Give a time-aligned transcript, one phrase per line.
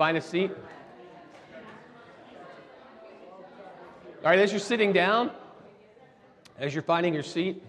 [0.00, 0.50] Find a seat.
[4.24, 5.30] All right, as you're sitting down,
[6.58, 7.62] as you're finding your seat,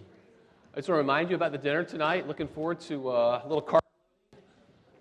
[0.74, 2.30] I just want to remind you about the dinner tonight.
[2.30, 3.82] Looking forward to uh, a little car.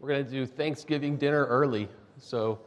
[0.01, 1.89] We're going to do Thanksgiving dinner early.
[2.19, 2.59] So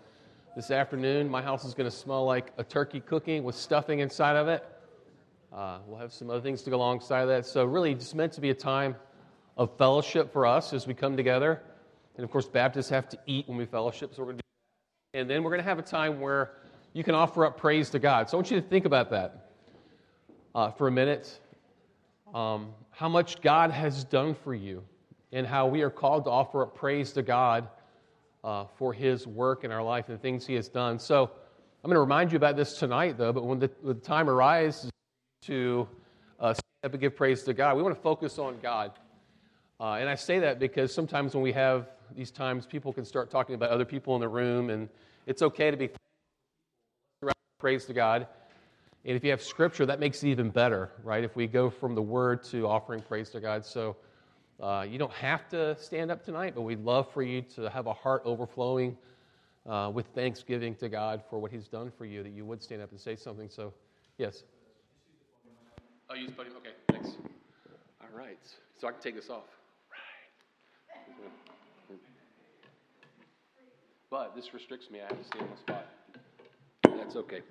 [0.55, 4.37] this afternoon, my house is going to smell like a turkey cooking with stuffing inside
[4.37, 4.65] of it.
[5.51, 7.45] Uh, we'll have some other things to go alongside of that.
[7.45, 8.95] So, really, just meant to be a time
[9.57, 11.61] of fellowship for us as we come together.
[12.15, 14.42] And of course, Baptists have to eat when we fellowship, so we're going to
[15.15, 16.53] And then we're going to have a time where
[16.93, 18.27] you can offer up praise to God.
[18.27, 19.51] So, I want you to think about that
[20.55, 21.39] uh, for a minute.
[22.33, 24.83] Um, how much God has done for you,
[25.31, 27.67] and how we are called to offer up praise to God
[28.43, 30.97] uh, for His work in our life and the things He has done.
[30.97, 31.29] So,
[31.83, 34.27] I'm going to remind you about this tonight, though, but when the, when the time
[34.27, 34.89] arises
[35.43, 35.87] to
[36.39, 38.93] uh, stand up and give praise to God, we want to focus on God.
[39.79, 43.29] Uh, and I say that because sometimes when we have these times, people can start
[43.29, 44.89] talking about other people in the room, and
[45.25, 45.89] it's okay to be
[47.59, 48.27] praise to God.
[49.05, 51.23] And if you have scripture, that makes it even better, right?
[51.23, 53.65] If we go from the word to offering praise to God.
[53.65, 53.95] So
[54.61, 57.87] uh, you don't have to stand up tonight, but we'd love for you to have
[57.87, 58.97] a heart overflowing
[59.67, 62.81] uh, with thanksgiving to God for what He's done for you, that you would stand
[62.81, 63.49] up and say something.
[63.49, 63.73] So,
[64.17, 64.43] yes.
[66.09, 66.49] Oh, use buddy.
[66.57, 67.17] Okay, thanks.
[68.01, 68.39] All right.
[68.79, 69.43] So I can take this off.
[71.89, 71.99] Right.
[74.13, 74.99] But this restricts me.
[74.99, 75.87] I have to stay on the spot.
[76.83, 77.41] That's okay.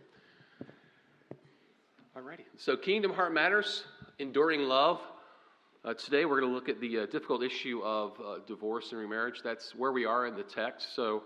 [2.17, 2.45] Alrighty.
[2.57, 3.83] So, Kingdom Heart Matters,
[4.21, 5.01] Enduring Love.
[5.85, 9.01] Uh, today we're going to look at the uh, difficult issue of uh, divorce and
[9.01, 9.41] remarriage.
[9.43, 10.95] That's where we are in the text.
[10.95, 11.25] So,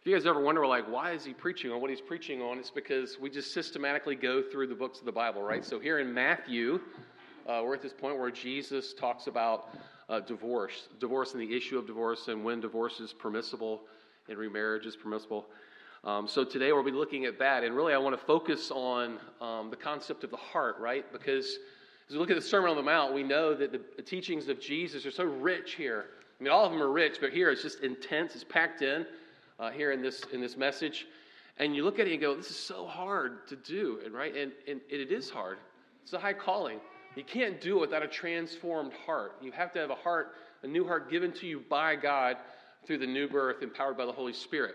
[0.00, 2.58] if you guys ever wonder, like, why is he preaching on what he's preaching on?
[2.58, 5.66] It's because we just systematically go through the books of the Bible, right?
[5.66, 6.80] So, here in Matthew,
[7.46, 9.68] uh, we're at this point where Jesus talks about
[10.08, 13.82] uh, divorce, divorce and the issue of divorce, and when divorce is permissible
[14.28, 15.46] and remarriage is permissible.
[16.04, 19.18] Um, so today we'll be looking at that, and really I want to focus on
[19.40, 21.10] um, the concept of the heart, right?
[21.12, 21.58] Because
[22.08, 24.48] as we look at the Sermon on the Mount, we know that the, the teachings
[24.48, 26.06] of Jesus are so rich here.
[26.38, 28.34] I mean, all of them are rich, but here it's just intense.
[28.34, 29.06] It's packed in
[29.58, 31.06] uh, here in this in this message,
[31.58, 34.34] and you look at it and go, "This is so hard to do," and right,
[34.34, 35.58] and, and it is hard.
[36.04, 36.78] It's a high calling.
[37.16, 39.32] You can't do it without a transformed heart.
[39.42, 42.36] You have to have a heart, a new heart given to you by God
[42.86, 44.74] through the new birth, empowered by the Holy Spirit.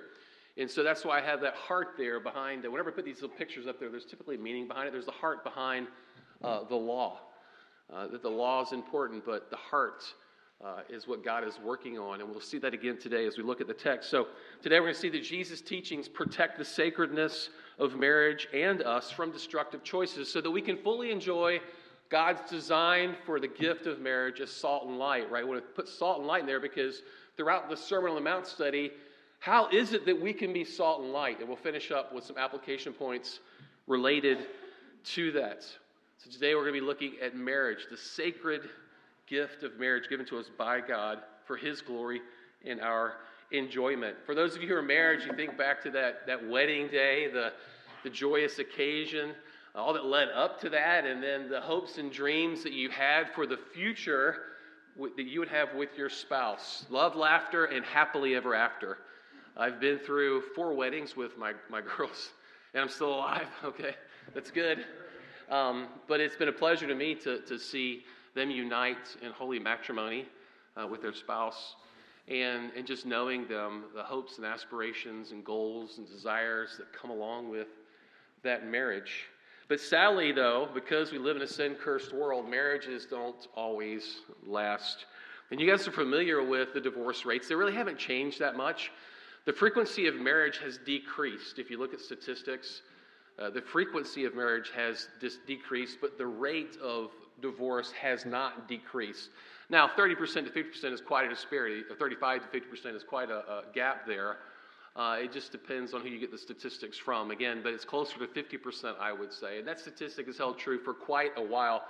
[0.57, 2.63] And so that's why I have that heart there behind.
[2.63, 4.91] Whenever I put these little pictures up there, there's typically meaning behind it.
[4.91, 5.87] There's the heart behind
[6.43, 7.19] uh, the law.
[7.91, 10.03] Uh, that the law is important, but the heart
[10.63, 12.21] uh, is what God is working on.
[12.21, 14.09] And we'll see that again today as we look at the text.
[14.09, 14.27] So
[14.61, 17.49] today we're going to see that Jesus' teachings protect the sacredness
[17.79, 21.59] of marriage and us from destructive choices so that we can fully enjoy
[22.09, 25.43] God's design for the gift of marriage as salt and light, right?
[25.43, 27.01] We want to put salt and light in there because
[27.37, 28.91] throughout the Sermon on the Mount study,
[29.39, 31.39] how is it that we can be salt and light?
[31.39, 33.39] And we'll finish up with some application points
[33.87, 34.37] related
[35.05, 35.63] to that.
[35.63, 38.69] So today we're going to be looking at marriage, the sacred
[39.27, 42.21] gift of marriage given to us by God for His glory
[42.65, 43.15] and our
[43.51, 44.15] enjoyment.
[44.25, 47.29] For those of you who are married, you think back to that, that wedding day,
[47.31, 47.51] the,
[48.03, 49.31] the joyous occasion,
[49.75, 53.33] all that led up to that, and then the hopes and dreams that you had
[53.33, 54.43] for the future
[55.15, 56.85] that you would have with your spouse.
[56.89, 58.99] Love, laughter, and happily ever after.
[59.55, 62.31] I've been through four weddings with my, my girls,
[62.73, 63.47] and I'm still alive.
[63.63, 63.95] Okay,
[64.33, 64.85] that's good.
[65.49, 68.03] Um, but it's been a pleasure to me to, to see
[68.35, 70.25] them unite in holy matrimony
[70.75, 71.75] uh, with their spouse
[72.27, 77.11] and, and just knowing them, the hopes and aspirations and goals and desires that come
[77.11, 77.67] along with
[78.43, 79.25] that marriage.
[79.67, 85.05] But sadly, though, because we live in a sin cursed world, marriages don't always last.
[85.51, 88.91] And you guys are familiar with the divorce rates, they really haven't changed that much.
[89.45, 91.59] The frequency of marriage has decreased.
[91.59, 92.81] If you look at statistics,
[93.39, 98.67] uh, the frequency of marriage has dis- decreased, but the rate of divorce has not
[98.67, 99.29] decreased.
[99.69, 101.83] Now, 30% to 50% is quite a disparity.
[101.97, 104.37] 35 to 50% is quite a, a gap there.
[104.95, 108.19] Uh, it just depends on who you get the statistics from, again, but it's closer
[108.19, 109.57] to 50%, I would say.
[109.57, 111.83] And that statistic has held true for quite a while.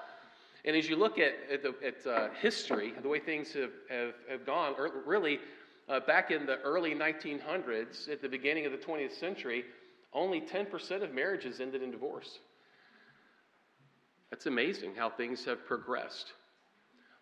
[0.63, 4.13] And as you look at, at, the, at uh, history, the way things have, have,
[4.29, 4.75] have gone,
[5.05, 5.39] really,
[5.89, 9.65] uh, back in the early 1900s, at the beginning of the 20th century,
[10.13, 12.39] only 10% of marriages ended in divorce.
[14.29, 16.33] That's amazing how things have progressed.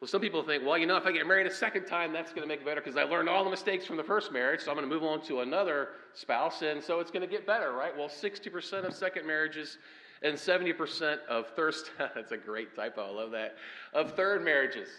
[0.02, 2.32] Well, some people think, well, you know, if I get married a second time, that's
[2.32, 4.62] going to make it better because I learned all the mistakes from the first marriage,
[4.62, 7.46] so I'm going to move on to another spouse, and so it's going to get
[7.46, 7.96] better, right?
[7.96, 9.78] Well, 60% of second marriages
[10.24, 13.58] and 70% of thirst, that's a great typo, I love that,
[13.94, 14.90] of third marriages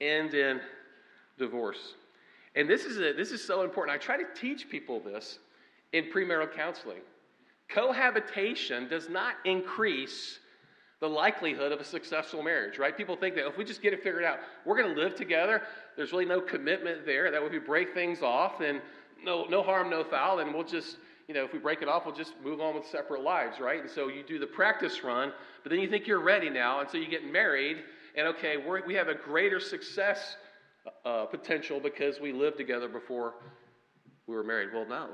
[0.00, 0.58] end in
[1.36, 1.94] divorce.
[2.56, 3.94] And this is, a, this is so important.
[3.94, 5.40] I try to teach people this
[5.92, 7.02] in premarital counseling.
[7.68, 10.38] Cohabitation does not increase
[11.00, 12.96] the likelihood of a successful marriage, right?
[12.96, 15.62] People think that if we just get it figured out, we're going to live together.
[15.96, 17.30] There's really no commitment there.
[17.30, 18.80] That if we break things off, then
[19.22, 20.96] no, no harm, no foul, and we'll just,
[21.28, 23.80] you know, if we break it off, we'll just move on with separate lives, right?
[23.80, 26.90] And so you do the practice run, but then you think you're ready now, and
[26.90, 27.78] so you get married,
[28.16, 28.56] and okay,
[28.86, 30.36] we have a greater success
[31.04, 33.34] uh, potential because we lived together before
[34.26, 34.70] we were married.
[34.72, 35.10] Well, no.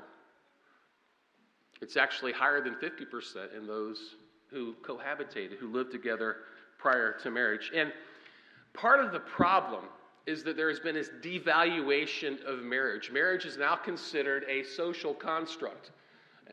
[1.82, 4.16] It's actually higher than 50% in those
[4.54, 6.36] who cohabitated, who lived together
[6.78, 7.72] prior to marriage.
[7.74, 7.92] And
[8.72, 9.84] part of the problem
[10.26, 13.10] is that there has been this devaluation of marriage.
[13.10, 15.90] Marriage is now considered a social construct.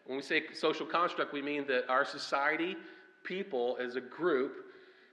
[0.08, 2.76] When we say social construct, we mean that our society,
[3.24, 4.66] people as a group,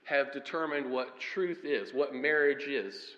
[0.03, 3.15] have determined what truth is, what marriage is.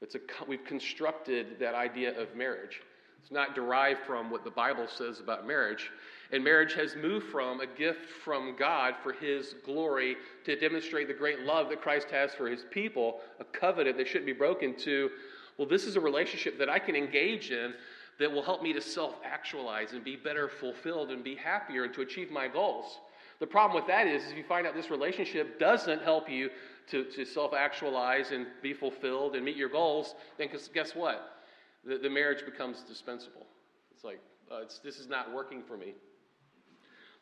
[0.00, 2.80] It's a, we've constructed that idea of marriage.
[3.20, 5.90] It's not derived from what the Bible says about marriage.
[6.30, 11.14] And marriage has moved from a gift from God for His glory to demonstrate the
[11.14, 15.10] great love that Christ has for His people, a covenant that shouldn't be broken, to,
[15.56, 17.72] well, this is a relationship that I can engage in
[18.18, 21.94] that will help me to self actualize and be better fulfilled and be happier and
[21.94, 22.98] to achieve my goals.
[23.40, 26.50] The problem with that is, if you find out this relationship doesn't help you
[26.90, 31.42] to, to self actualize and be fulfilled and meet your goals, then guess what?
[31.84, 33.46] The, the marriage becomes dispensable.
[33.94, 34.20] It's like,
[34.50, 35.94] uh, it's, this is not working for me.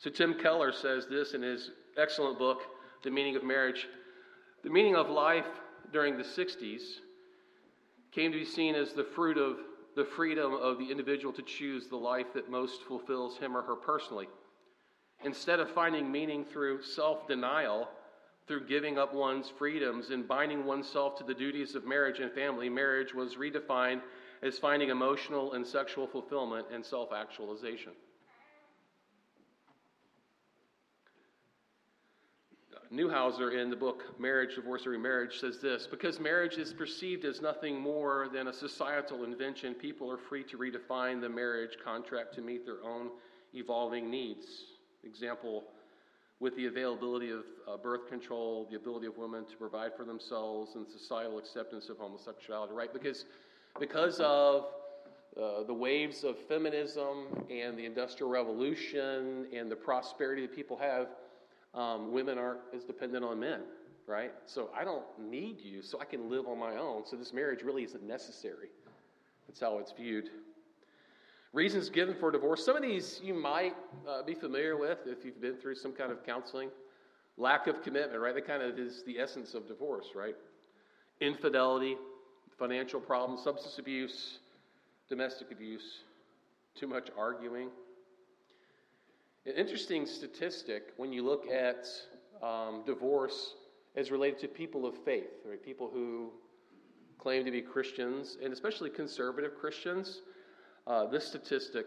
[0.06, 2.60] So Tim Keller says this in his excellent book,
[3.02, 3.88] The Meaning of Marriage.
[4.62, 5.48] The meaning of life
[5.92, 6.80] during the 60s
[8.12, 9.56] came to be seen as the fruit of
[9.96, 13.74] the freedom of the individual to choose the life that most fulfills him or her
[13.74, 14.28] personally.
[15.24, 17.88] Instead of finding meaning through self denial,
[18.46, 22.68] through giving up one's freedoms and binding oneself to the duties of marriage and family,
[22.68, 24.02] marriage was redefined
[24.44, 27.90] as finding emotional and sexual fulfillment and self actualization.
[32.92, 37.40] Neuhauser in the book Marriage, Divorce, or Remarriage says this Because marriage is perceived as
[37.40, 42.42] nothing more than a societal invention, people are free to redefine the marriage contract to
[42.42, 43.10] meet their own
[43.54, 44.46] evolving needs.
[45.04, 45.64] Example,
[46.38, 50.74] with the availability of uh, birth control, the ability of women to provide for themselves,
[50.74, 52.92] and societal acceptance of homosexuality, right?
[52.92, 53.24] Because,
[53.80, 54.66] because of
[55.40, 61.08] uh, the waves of feminism and the Industrial Revolution and the prosperity that people have
[61.74, 63.60] um, women aren't as dependent on men,
[64.06, 64.32] right?
[64.46, 67.04] So I don't need you, so I can live on my own.
[67.06, 68.68] So this marriage really isn't necessary.
[69.46, 70.30] That's how it's viewed.
[71.52, 72.64] Reasons given for divorce.
[72.64, 73.74] Some of these you might
[74.06, 76.70] uh, be familiar with if you've been through some kind of counseling.
[77.38, 78.34] Lack of commitment, right?
[78.34, 80.34] That kind of is the essence of divorce, right?
[81.20, 81.96] Infidelity,
[82.58, 84.38] financial problems, substance abuse,
[85.08, 86.00] domestic abuse,
[86.74, 87.68] too much arguing.
[89.46, 91.86] An interesting statistic when you look at
[92.42, 93.54] um, divorce
[93.94, 95.64] as related to people of faith, right?
[95.64, 96.32] People who
[97.16, 100.22] claim to be Christians, and especially conservative Christians.
[100.84, 101.86] Uh, this statistic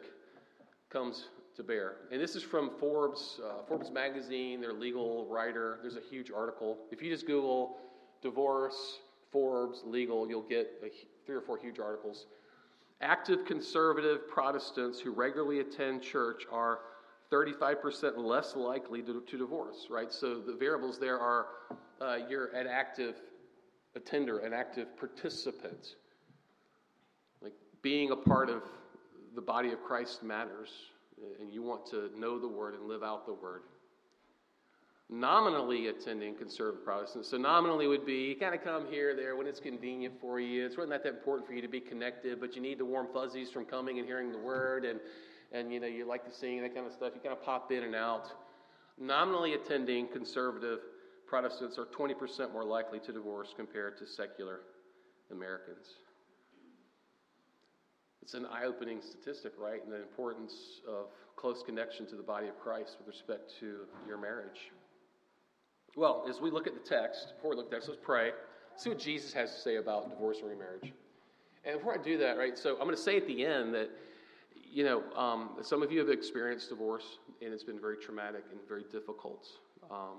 [0.90, 1.28] comes
[1.58, 1.98] to bear.
[2.14, 5.80] And this is from Forbes, uh, Forbes magazine, their legal writer.
[5.82, 6.78] There's a huge article.
[6.92, 7.76] If you just Google
[8.22, 9.00] divorce,
[9.34, 10.88] Forbes, legal, you'll get a,
[11.26, 12.28] three or four huge articles.
[13.02, 16.80] Active conservative Protestants who regularly attend church are
[17.32, 20.12] 35% less likely to, to, divorce, right?
[20.12, 21.48] So the variables there are
[22.02, 23.16] uh, you're an active
[23.96, 25.96] attender, an active participant.
[27.42, 28.64] Like being a part of
[29.36, 30.70] the body of Christ matters,
[31.40, 33.62] and you want to know the word and live out the word.
[35.12, 37.30] Nominally attending conservative Protestants.
[37.30, 40.66] So nominally would be you kind of come here, there when it's convenient for you.
[40.66, 43.08] It's really not that important for you to be connected, but you need the warm
[43.12, 45.00] fuzzies from coming and hearing the word and
[45.52, 47.72] and you know you like to sing that kind of stuff, you kind of pop
[47.72, 48.32] in and out.
[49.00, 50.80] Nominally attending conservative
[51.30, 54.62] Protestants are 20% more likely to divorce compared to secular
[55.32, 55.94] Americans.
[58.24, 59.84] It's an eye opening statistic, right?
[59.84, 64.18] And the importance of close connection to the body of Christ with respect to your
[64.18, 64.72] marriage.
[65.96, 68.32] Well, as we look at the text, before we look at the text, let's pray.
[68.76, 70.94] See what Jesus has to say about divorce and remarriage.
[71.64, 73.90] And before I do that, right, so I'm going to say at the end that
[74.72, 78.60] you know, um, some of you have experienced divorce, and it's been very traumatic and
[78.68, 79.48] very difficult.
[79.90, 80.18] Um,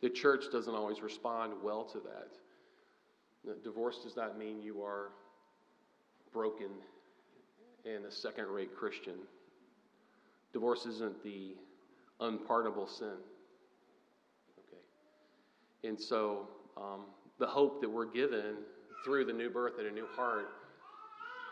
[0.00, 3.62] the church doesn't always respond well to that.
[3.62, 5.10] Divorce does not mean you are
[6.32, 6.68] broken
[7.84, 9.14] and a second rate Christian.
[10.52, 11.54] Divorce isn't the
[12.20, 13.16] unpardonable sin.
[14.58, 15.88] Okay.
[15.88, 17.00] And so um,
[17.38, 18.56] the hope that we're given
[19.04, 20.48] through the new birth and a new heart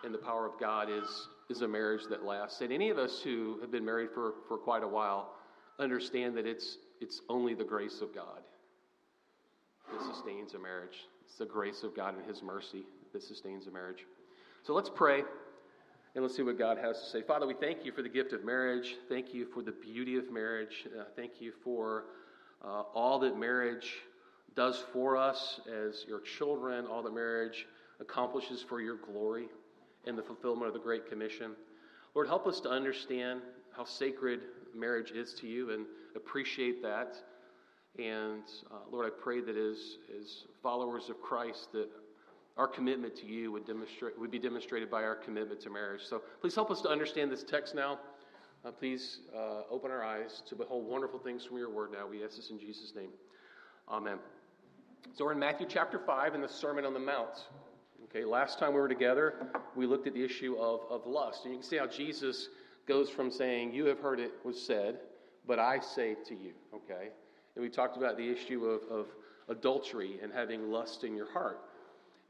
[0.04, 2.60] and the power of God is, is a marriage that lasts.
[2.62, 5.34] And any of us who have been married for, for quite a while
[5.78, 8.40] understand that it's, it's only the grace of God
[9.92, 11.06] that sustains a marriage.
[11.24, 14.06] It's the grace of God and His mercy that sustains a marriage.
[14.62, 15.22] So let's pray
[16.14, 17.22] and let's see what God has to say.
[17.22, 18.96] Father, we thank you for the gift of marriage.
[19.08, 20.86] Thank you for the beauty of marriage.
[20.86, 22.04] Uh, thank you for
[22.64, 23.92] uh, all that marriage
[24.54, 27.66] does for us as your children, all that marriage
[28.00, 29.48] accomplishes for your glory
[30.06, 31.52] and the fulfillment of the Great Commission.
[32.14, 33.40] Lord, help us to understand
[33.76, 34.40] how sacred
[34.74, 37.16] marriage is to you and appreciate that.
[37.98, 41.88] And uh, Lord, I pray that as, as followers of Christ, that
[42.56, 46.02] our commitment to you would, demonstrate, would be demonstrated by our commitment to marriage.
[46.04, 47.98] So please help us to understand this text now.
[48.64, 52.06] Uh, please uh, open our eyes to behold wonderful things from your word now.
[52.06, 53.10] We ask this in Jesus' name.
[53.88, 54.18] Amen.
[55.14, 57.46] So we're in Matthew chapter 5 in the Sermon on the Mount.
[58.14, 61.46] Okay, last time we were together, we looked at the issue of, of lust.
[61.46, 62.50] And you can see how Jesus
[62.86, 64.98] goes from saying, You have heard it was said,
[65.46, 66.52] but I say to you.
[66.74, 67.08] Okay?
[67.54, 69.06] And we talked about the issue of, of
[69.48, 71.60] adultery and having lust in your heart.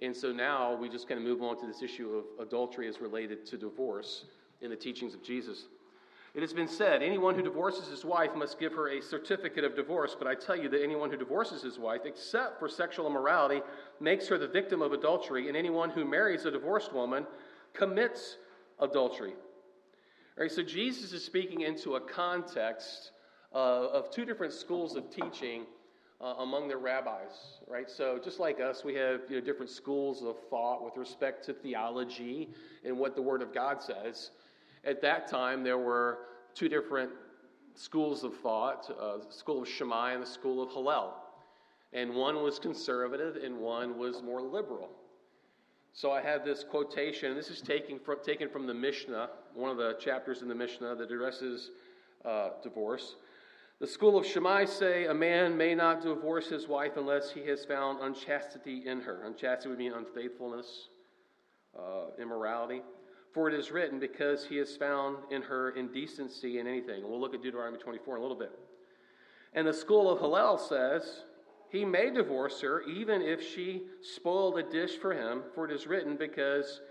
[0.01, 3.01] And so now we just kind of move on to this issue of adultery as
[3.01, 4.27] related to divorce
[4.61, 5.65] in the teachings of Jesus.
[6.35, 9.77] It has been said, anyone who divorces his wife must give her a certificate of
[9.77, 13.61] divorce, but I tell you that anyone who divorces his wife, except for sexual immorality,
[14.01, 17.27] makes her the victim of adultery, and anyone who marries a divorced woman
[17.75, 18.39] commits
[18.81, 19.33] adultery.
[20.39, 23.11] All right, so Jesus is speaking into a context
[23.55, 25.67] uh, of two different schools of teaching
[26.23, 27.91] uh, among the rabbis, right?
[27.91, 31.53] So just like us, we have you know, different schools of thought with respect to
[31.53, 32.49] theology
[32.85, 34.31] and what the Word of God says.
[34.85, 36.19] At that time, there were
[36.55, 37.11] two different
[37.75, 41.15] schools of thought uh, the school of Shammai and the school of Hillel.
[41.93, 44.91] And one was conservative and one was more liberal.
[45.95, 49.71] So I have this quotation, and this is taken from, taken from the Mishnah, one
[49.71, 51.71] of the chapters in the Mishnah that addresses
[52.25, 53.17] uh, divorce.
[53.79, 57.67] The school of Shammai say a man may not divorce his wife unless he has
[57.67, 59.25] found unchastity in her.
[59.27, 60.89] Unchastity would mean unfaithfulness,
[61.79, 62.81] uh, immorality.
[63.33, 67.01] For it is written, because he has found in her indecency in anything.
[67.01, 68.53] And we'll look at Deuteronomy 24 in a little bit.
[69.55, 71.23] And the school of Hillel says,
[71.71, 75.87] he may divorce her even if she spoiled a dish for him, for it is
[75.87, 76.83] written, because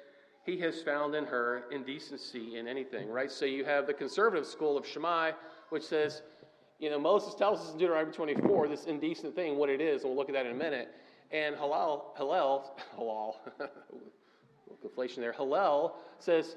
[0.43, 3.31] he has found in her indecency in anything, right?
[3.31, 5.33] So you have the conservative school of Shammai,
[5.69, 6.23] which says,
[6.79, 10.09] you know, Moses tells us in Deuteronomy 24 this indecent thing, what it is, and
[10.09, 10.89] we'll look at that in a minute.
[11.31, 13.37] And Hillel, Hillel, Hillel,
[14.83, 15.33] conflation there.
[15.33, 16.55] Hillel says,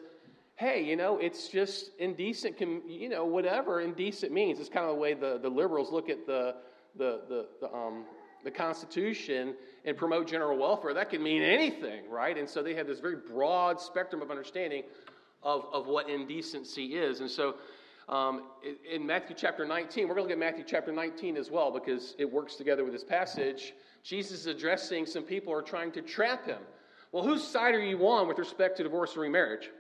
[0.56, 4.60] hey, you know, it's just indecent, you know, whatever indecent means.
[4.60, 6.56] It's kind of the way the, the liberals look at the,
[6.96, 8.04] the, the, the, um,
[8.44, 9.54] the Constitution
[9.84, 10.94] and promote general welfare.
[10.94, 12.36] That can mean anything, right?
[12.36, 14.84] And so they have this very broad spectrum of understanding
[15.42, 17.20] of, of what indecency is.
[17.20, 17.56] And so
[18.08, 18.44] um,
[18.90, 22.14] in Matthew chapter 19, we're going to look at Matthew chapter 19 as well because
[22.18, 23.74] it works together with this passage.
[24.02, 26.60] Jesus is addressing some people who are trying to trap him.
[27.14, 29.70] Well, whose side are you on with respect to divorce and remarriage?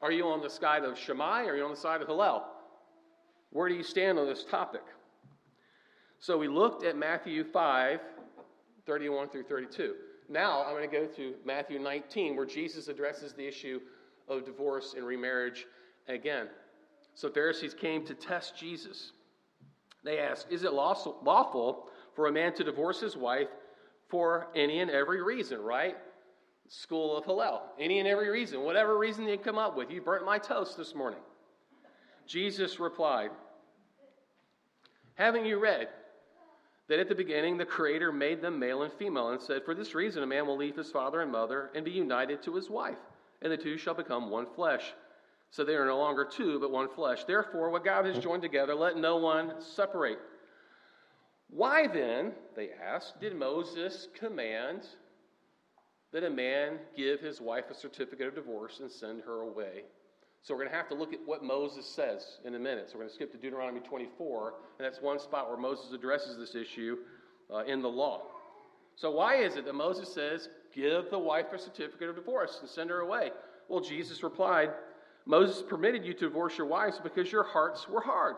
[0.00, 2.46] Are you on the side of Shammai or are you on the side of Hillel?
[3.50, 4.84] Where do you stand on this topic?
[6.20, 7.98] So we looked at Matthew 5,
[8.86, 9.94] 31 through 32.
[10.28, 13.80] Now I'm going to go to Matthew 19, where Jesus addresses the issue
[14.28, 15.66] of divorce and remarriage
[16.06, 16.46] again.
[17.16, 19.10] So Pharisees came to test Jesus.
[20.04, 23.48] They asked, Is it lawful for a man to divorce his wife
[24.08, 25.96] for any and every reason, right?
[26.72, 27.62] School of Hillel.
[27.78, 29.90] Any and every reason, whatever reason they come up with.
[29.90, 31.20] You burnt my toast this morning.
[32.26, 33.30] Jesus replied,
[35.14, 35.88] Haven't you read
[36.88, 39.94] that at the beginning the Creator made them male and female and said, For this
[39.94, 42.96] reason a man will leave his father and mother and be united to his wife,
[43.42, 44.94] and the two shall become one flesh.
[45.50, 47.24] So they are no longer two, but one flesh.
[47.24, 50.18] Therefore, what God has joined together, let no one separate.
[51.50, 54.86] Why then, they asked, did Moses command
[56.12, 59.84] that a man give his wife a certificate of divorce and send her away.
[60.42, 62.88] So we're going to have to look at what Moses says in a minute.
[62.88, 66.36] So we're going to skip to Deuteronomy 24, and that's one spot where Moses addresses
[66.36, 66.96] this issue
[67.52, 68.22] uh, in the law.
[68.96, 72.68] So why is it that Moses says, give the wife a certificate of divorce and
[72.68, 73.30] send her away?
[73.68, 74.70] Well, Jesus replied,
[75.24, 78.36] Moses permitted you to divorce your wives because your hearts were hard.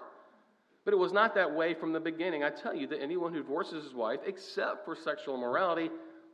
[0.84, 2.44] But it was not that way from the beginning.
[2.44, 5.88] I tell you that anyone who divorces his wife, except for sexual immorality,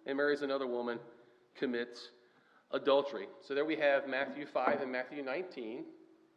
[0.07, 0.99] and marries another woman,
[1.57, 2.11] commits
[2.73, 3.27] adultery.
[3.41, 5.85] So there we have Matthew 5 and Matthew 19,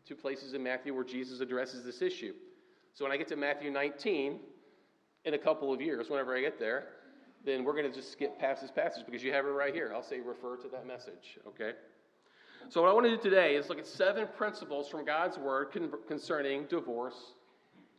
[0.06, 2.34] two places in Matthew where Jesus addresses this issue.
[2.94, 4.40] So when I get to Matthew 19,
[5.26, 6.88] in a couple of years, whenever I get there,
[7.46, 9.92] then we're going to just skip past this passage because you have it right here.
[9.94, 11.72] I'll say refer to that message, okay?
[12.70, 15.72] So, what I want to do today is look at seven principles from God's Word
[15.74, 17.34] con- concerning divorce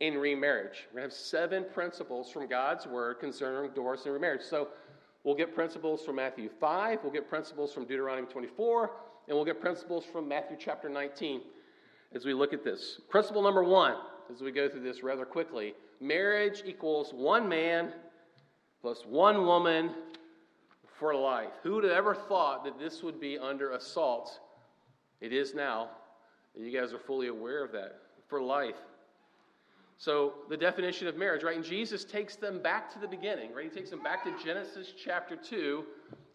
[0.01, 0.87] and remarriage.
[0.91, 4.41] We're going to have seven principles from God's Word concerning divorce and remarriage.
[4.41, 4.69] So,
[5.25, 8.91] we'll get principles from Matthew 5, we'll get principles from Deuteronomy 24,
[9.27, 11.41] and we'll get principles from Matthew chapter 19
[12.13, 13.01] as we look at this.
[13.09, 13.95] Principle number one,
[14.31, 17.91] as we go through this rather quickly marriage equals one man
[18.81, 19.91] plus one woman
[20.99, 21.51] for life.
[21.63, 24.39] Who would have ever thought that this would be under assault?
[25.21, 25.89] It is now.
[26.55, 27.99] And you guys are fully aware of that.
[28.27, 28.75] For life.
[29.97, 31.55] So, the definition of marriage, right?
[31.55, 33.63] And Jesus takes them back to the beginning, right?
[33.63, 35.85] He takes them back to Genesis chapter 2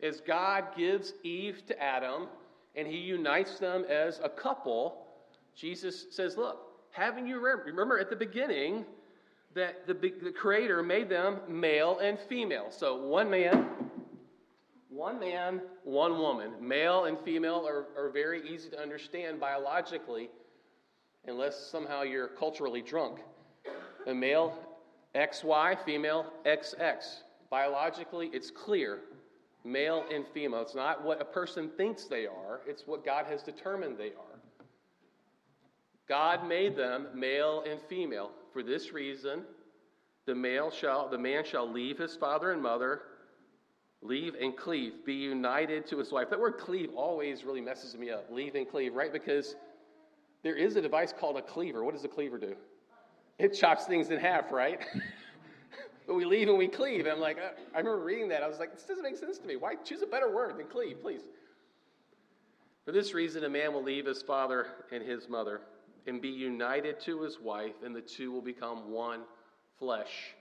[0.02, 2.26] as God gives Eve to Adam
[2.74, 5.06] and he unites them as a couple.
[5.54, 6.58] Jesus says, Look,
[6.92, 8.84] haven't you remember, at the beginning
[9.54, 12.70] that the, the Creator made them male and female?
[12.70, 13.66] So, one man,
[14.88, 16.52] one man, one woman.
[16.60, 20.30] Male and female are, are very easy to understand biologically,
[21.26, 23.20] unless somehow you're culturally drunk.
[24.06, 24.58] A male
[25.14, 27.22] XY, female XX.
[27.50, 29.00] Biologically, it's clear
[29.64, 30.62] male and female.
[30.62, 34.40] It's not what a person thinks they are, it's what God has determined they are.
[36.08, 38.32] God made them male and female.
[38.52, 39.42] For this reason,
[40.26, 43.02] the male shall the man shall leave his father and mother,
[44.02, 46.30] leave and cleave, be united to his wife.
[46.30, 48.26] That word cleave always really messes me up.
[48.30, 49.12] Leave and cleave, right?
[49.12, 49.54] Because
[50.42, 51.84] there is a device called a cleaver.
[51.84, 52.56] What does a cleaver do?
[53.44, 54.80] It chops things in half, right?
[56.06, 57.06] but we leave and we cleave.
[57.06, 58.42] I'm like, I remember reading that.
[58.42, 59.56] I was like, this doesn't make sense to me.
[59.56, 61.22] Why choose a better word than cleave, please?
[62.84, 65.62] For this reason, a man will leave his father and his mother
[66.06, 69.20] and be united to his wife, and the two will become one
[69.78, 70.34] flesh.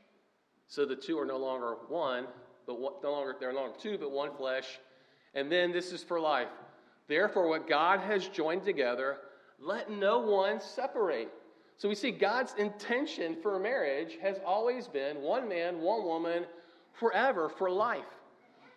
[0.67, 2.27] So the two are no longer one,
[2.67, 4.79] but no longer they're no longer two, but one flesh.
[5.35, 6.49] And then this is for life.
[7.07, 9.17] Therefore, what God has joined together,
[9.59, 11.29] let no one separate.
[11.79, 16.43] So we see God's intention for marriage has always been one man, one woman,
[16.91, 18.03] forever, for life.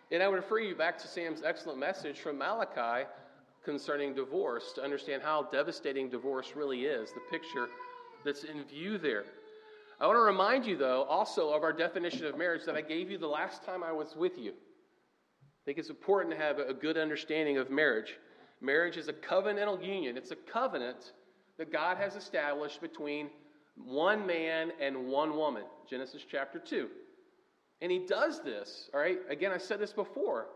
[0.09, 3.05] And I would refer you back to Sam's excellent message from Malachi
[3.65, 7.67] concerning divorce to understand how devastating divorce really is, the picture
[8.23, 9.25] that's in view there.
[9.99, 13.11] I want to remind you, though, also of our definition of marriage that I gave
[13.11, 14.51] you the last time I was with you.
[14.51, 18.17] I think it's important to have a good understanding of marriage.
[18.61, 21.11] Marriage is a covenantal union, it's a covenant
[21.57, 23.29] that God has established between
[23.75, 25.63] one man and one woman.
[25.89, 26.87] Genesis chapter 2.
[27.81, 29.19] And he does this, all right?
[29.29, 30.47] Again, I said this before.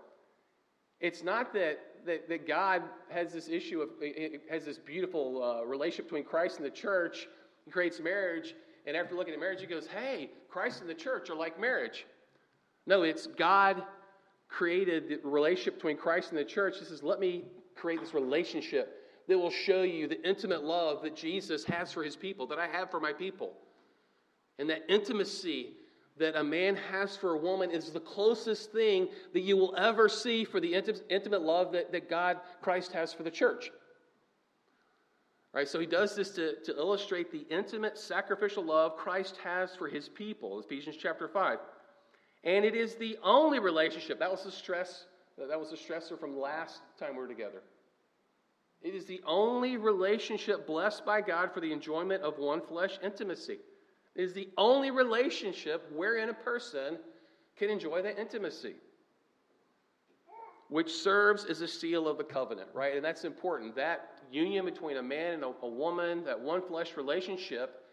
[0.99, 3.89] It's not that, that, that God has this issue of,
[4.49, 7.27] has this beautiful uh, relationship between Christ and the church.
[7.65, 8.55] He creates marriage,
[8.85, 12.05] and after looking at marriage, he goes, hey, Christ and the church are like marriage.
[12.85, 13.83] No, it's God
[14.47, 16.77] created the relationship between Christ and the church.
[16.79, 17.43] He says, let me
[17.75, 18.93] create this relationship
[19.27, 22.67] that will show you the intimate love that Jesus has for his people, that I
[22.67, 23.53] have for my people.
[24.59, 25.73] And that intimacy
[26.17, 30.09] that a man has for a woman is the closest thing that you will ever
[30.09, 30.73] see for the
[31.09, 33.71] intimate love that, that God, Christ, has for the church.
[35.53, 39.87] Right, so he does this to, to illustrate the intimate sacrificial love Christ has for
[39.87, 41.59] his people, Ephesians chapter 5.
[42.43, 44.19] And it is the only relationship.
[44.19, 45.05] That was the stress,
[45.37, 47.61] that was the stressor from last time we were together.
[48.81, 53.59] It is the only relationship blessed by God for the enjoyment of one flesh intimacy.
[54.15, 56.97] It is the only relationship wherein a person
[57.57, 58.75] can enjoy that intimacy,
[60.69, 62.95] which serves as a seal of the covenant, right?
[62.95, 63.75] And that's important.
[63.75, 67.83] That union between a man and a, a woman, that one flesh relationship,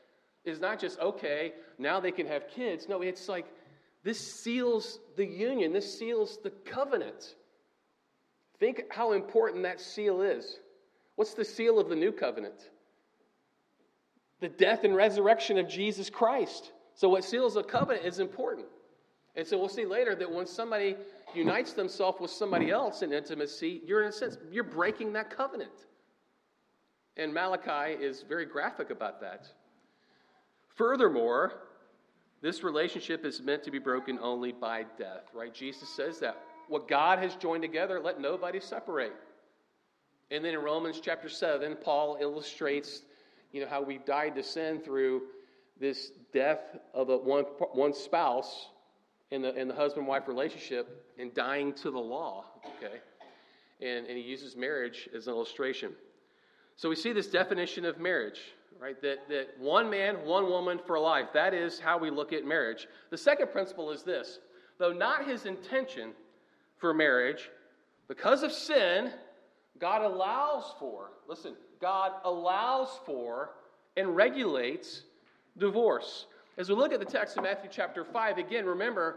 [0.45, 2.89] is not just, okay, now they can have kids.
[2.89, 3.47] No, it's like
[4.03, 7.37] this seals the union, this seals the covenant.
[8.61, 10.59] Think how important that seal is.
[11.17, 12.71] What's the seal of the new covenant?
[14.41, 16.73] The death and resurrection of Jesus Christ.
[16.95, 18.67] So, what seals a covenant is important.
[19.37, 20.97] And so, we'll see later that when somebody
[21.35, 25.87] unites themselves with somebody else in intimacy, you're in a sense, you're breaking that covenant.
[27.17, 29.47] And Malachi is very graphic about that.
[30.75, 31.53] Furthermore,
[32.43, 35.55] this relationship is meant to be broken only by death, right?
[35.55, 36.37] Jesus says that.
[36.69, 39.13] What God has joined together, let nobody separate.
[40.35, 43.03] And then in Romans chapter 7, Paul illustrates
[43.53, 45.23] you know, how we died to sin through
[45.79, 48.71] this death of a one, one spouse
[49.31, 52.97] in the, in the husband wife relationship and dying to the law, okay?
[53.81, 55.93] And, and he uses marriage as an illustration.
[56.75, 58.41] So we see this definition of marriage,
[58.81, 59.01] right?
[59.03, 61.27] That, that one man, one woman for life.
[61.33, 62.89] That is how we look at marriage.
[63.11, 64.41] The second principle is this
[64.81, 66.11] though not his intention
[66.79, 67.51] for marriage,
[68.09, 69.13] because of sin,
[69.81, 73.51] God allows for, listen, God allows for
[73.97, 75.03] and regulates
[75.59, 76.27] divorce.
[76.57, 79.17] As we look at the text of Matthew chapter 5, again, remember,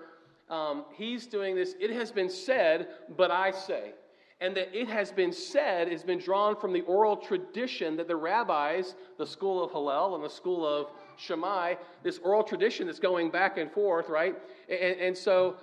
[0.49, 3.93] um, he's doing this, it has been said, but I say.
[4.39, 8.15] And that it has been said has been drawn from the oral tradition that the
[8.15, 13.31] rabbis, the school of Hillel and the school of Shammai, this oral tradition that's going
[13.31, 14.35] back and forth, right?
[14.69, 15.55] And, and so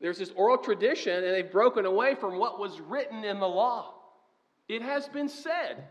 [0.00, 3.94] there's this oral tradition, and they've broken away from what was written in the law.
[4.70, 5.82] It has been said.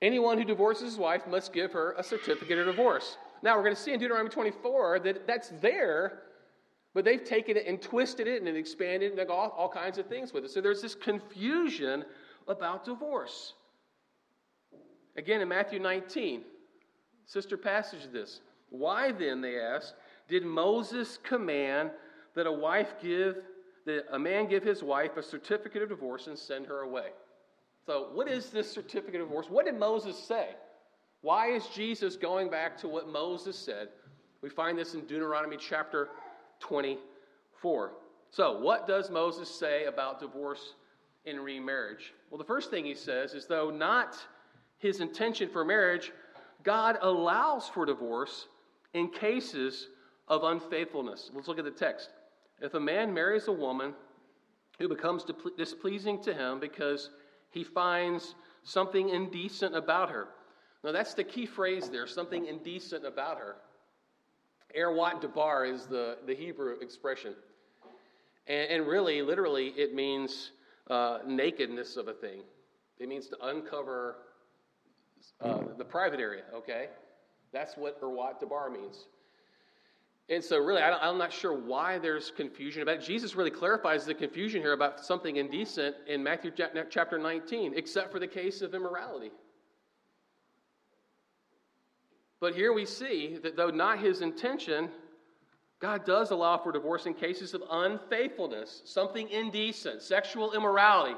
[0.00, 3.16] Anyone who divorces his wife must give her a certificate of divorce.
[3.42, 6.20] Now, we're going to see in Deuteronomy 24 that that's there,
[6.94, 10.06] but they've taken it and twisted it and expanded it and all, all kinds of
[10.06, 10.52] things with it.
[10.52, 12.04] So there's this confusion
[12.46, 13.54] about divorce.
[15.16, 16.42] Again, in Matthew 19,
[17.26, 18.42] sister passage of this.
[18.70, 19.92] Why then, they ask,
[20.28, 21.90] did Moses command
[22.36, 23.38] that a wife give
[23.88, 27.06] that a man give his wife a certificate of divorce and send her away.
[27.86, 29.46] So, what is this certificate of divorce?
[29.48, 30.50] What did Moses say?
[31.22, 33.88] Why is Jesus going back to what Moses said?
[34.42, 36.10] We find this in Deuteronomy chapter
[36.60, 37.92] 24.
[38.30, 40.74] So, what does Moses say about divorce
[41.24, 42.12] and remarriage?
[42.30, 44.16] Well, the first thing he says is though not
[44.76, 46.12] his intention for marriage,
[46.62, 48.48] God allows for divorce
[48.92, 49.88] in cases
[50.28, 51.30] of unfaithfulness.
[51.34, 52.10] Let's look at the text.
[52.60, 53.94] If a man marries a woman
[54.78, 55.24] who becomes
[55.56, 57.10] displeasing to him because
[57.50, 60.28] he finds something indecent about her.
[60.84, 63.56] Now, that's the key phrase there something indecent about her.
[64.76, 67.34] Erwat debar is the, the Hebrew expression.
[68.46, 70.52] And, and really, literally, it means
[70.88, 72.42] uh, nakedness of a thing.
[72.98, 74.16] It means to uncover
[75.40, 76.88] uh, the private area, okay?
[77.52, 79.06] That's what Erwat debar means.
[80.30, 83.02] And so, really, I am not sure why there's confusion about it.
[83.02, 86.52] Jesus really clarifies the confusion here about something indecent in Matthew
[86.90, 89.30] chapter 19, except for the case of immorality.
[92.40, 94.90] But here we see that though not his intention,
[95.80, 101.16] God does allow for divorce in cases of unfaithfulness, something indecent, sexual immorality.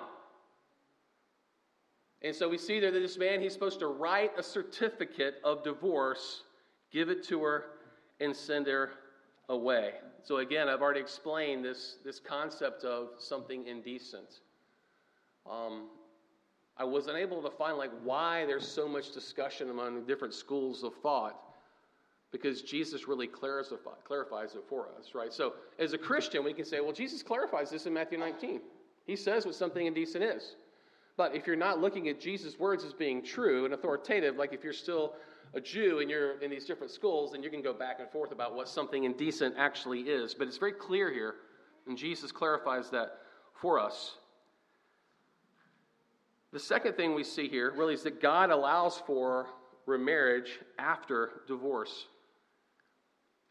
[2.22, 5.64] And so we see there that this man, he's supposed to write a certificate of
[5.64, 6.44] divorce,
[6.92, 7.64] give it to her,
[8.20, 8.90] and send her
[9.48, 9.94] away.
[10.22, 14.40] So, again, I've already explained this, this concept of something indecent.
[15.50, 15.88] Um,
[16.76, 20.94] I was unable to find like why there's so much discussion among different schools of
[21.02, 21.38] thought
[22.32, 25.32] because Jesus really clarifies, clarifies it for us, right?
[25.32, 28.60] So, as a Christian, we can say, well, Jesus clarifies this in Matthew 19.
[29.06, 30.54] He says what something indecent is.
[31.16, 34.62] But if you're not looking at Jesus' words as being true and authoritative, like if
[34.62, 35.14] you're still
[35.54, 38.32] a Jew and you're in these different schools, then you can go back and forth
[38.32, 40.34] about what something indecent actually is.
[40.34, 41.34] But it's very clear here,
[41.86, 43.18] and Jesus clarifies that
[43.60, 44.16] for us.
[46.52, 49.46] The second thing we see here really is that God allows for
[49.86, 52.06] remarriage after divorce.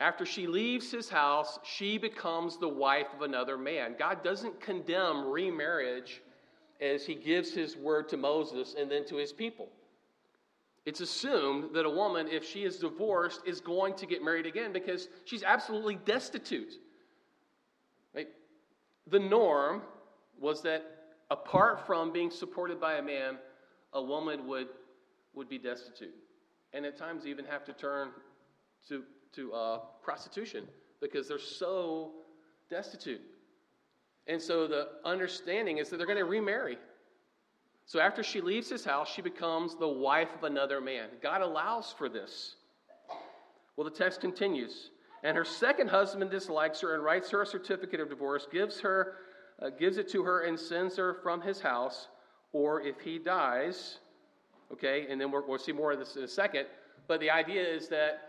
[0.01, 3.95] After she leaves his house, she becomes the wife of another man.
[3.99, 6.21] God doesn't condemn remarriage
[6.79, 9.67] as he gives his word to Moses and then to his people.
[10.89, 14.73] It's assumed that a woman, if she is divorced, is going to get married again
[14.73, 16.80] because she's absolutely destitute.
[18.15, 18.30] Right?
[19.06, 19.84] The norm
[20.39, 20.84] was that
[21.30, 23.38] apart from being supported by a man,
[23.93, 24.69] a woman would,
[25.36, 26.15] would be destitute.
[26.73, 28.10] And at times even have to turn
[28.88, 30.63] to, to uh, prostitution
[31.02, 32.13] because they're so
[32.67, 33.21] destitute.
[34.25, 36.80] And so the understanding is that they're going to remarry.
[37.89, 41.08] So after she leaves his house, she becomes the wife of another man.
[41.23, 42.56] God allows for this.
[43.75, 44.91] Well, the text continues.
[45.23, 49.15] And her second husband dislikes her and writes her a certificate of divorce, gives her,
[49.60, 52.10] uh, gives it to her, and sends her from his house.
[52.54, 53.97] Or if he dies,
[54.71, 56.67] okay, and then we will see more of this in a second.
[57.08, 58.19] But the idea is that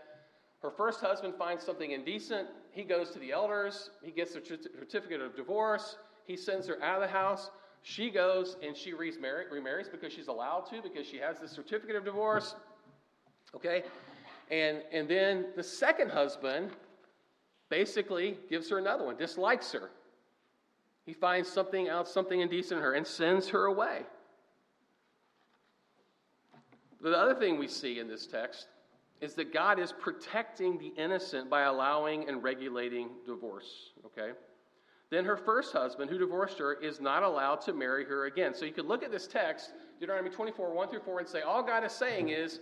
[0.63, 2.47] her first husband finds something indecent.
[2.71, 3.91] He goes to the elders.
[4.03, 5.97] He gets a certificate of divorce.
[6.25, 7.51] He sends her out of the house.
[7.83, 12.05] She goes and she remarries because she's allowed to, because she has the certificate of
[12.05, 12.55] divorce.
[13.55, 13.83] Okay?
[14.51, 16.69] And, and then the second husband
[17.69, 19.89] basically gives her another one, dislikes her.
[21.05, 24.01] He finds something else, something indecent in her, and sends her away.
[27.01, 28.67] The other thing we see in this text
[29.21, 33.91] is that God is protecting the innocent by allowing and regulating divorce.
[34.05, 34.31] Okay?
[35.11, 38.55] Then her first husband, who divorced her, is not allowed to marry her again.
[38.55, 41.61] So you could look at this text, Deuteronomy 24, 1 through 4, and say, all
[41.61, 42.61] God is saying is,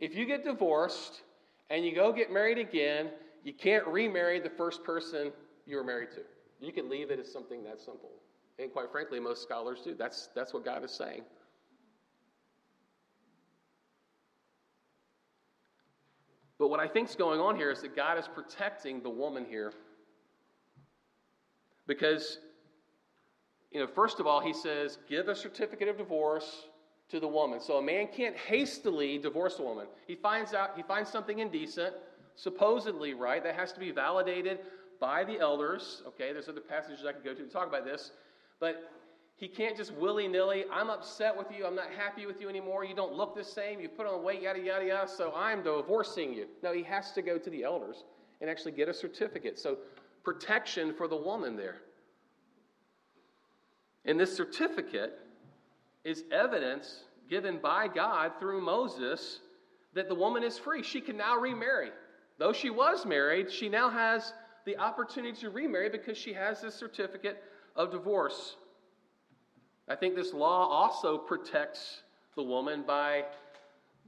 [0.00, 1.22] if you get divorced
[1.70, 3.10] and you go get married again,
[3.44, 5.30] you can't remarry the first person
[5.66, 6.22] you were married to.
[6.60, 8.10] You can leave it as something that simple.
[8.58, 9.94] And quite frankly, most scholars do.
[9.94, 11.22] That's, that's what God is saying.
[16.58, 19.44] But what I think is going on here is that God is protecting the woman
[19.44, 19.72] here.
[21.86, 22.38] Because,
[23.70, 26.66] you know, first of all, he says, give a certificate of divorce
[27.10, 27.60] to the woman.
[27.60, 29.86] So a man can't hastily divorce a woman.
[30.06, 31.94] He finds out, he finds something indecent,
[32.36, 33.42] supposedly, right?
[33.42, 34.60] That has to be validated
[35.00, 36.02] by the elders.
[36.06, 38.12] Okay, there's other passages I could go to to talk about this.
[38.58, 38.90] But
[39.36, 42.84] he can't just willy nilly, I'm upset with you, I'm not happy with you anymore,
[42.84, 46.32] you don't look the same, you put on weight, yada, yada, yada, so I'm divorcing
[46.32, 46.46] you.
[46.62, 48.04] No, he has to go to the elders
[48.40, 49.58] and actually get a certificate.
[49.58, 49.78] So,
[50.24, 51.76] protection for the woman there.
[54.04, 55.18] And this certificate
[56.04, 59.40] is evidence given by God through Moses
[59.94, 60.82] that the woman is free.
[60.82, 61.90] She can now remarry.
[62.38, 64.32] Though she was married, she now has
[64.66, 67.42] the opportunity to remarry because she has this certificate
[67.76, 68.56] of divorce.
[69.88, 72.02] I think this law also protects
[72.34, 73.24] the woman by,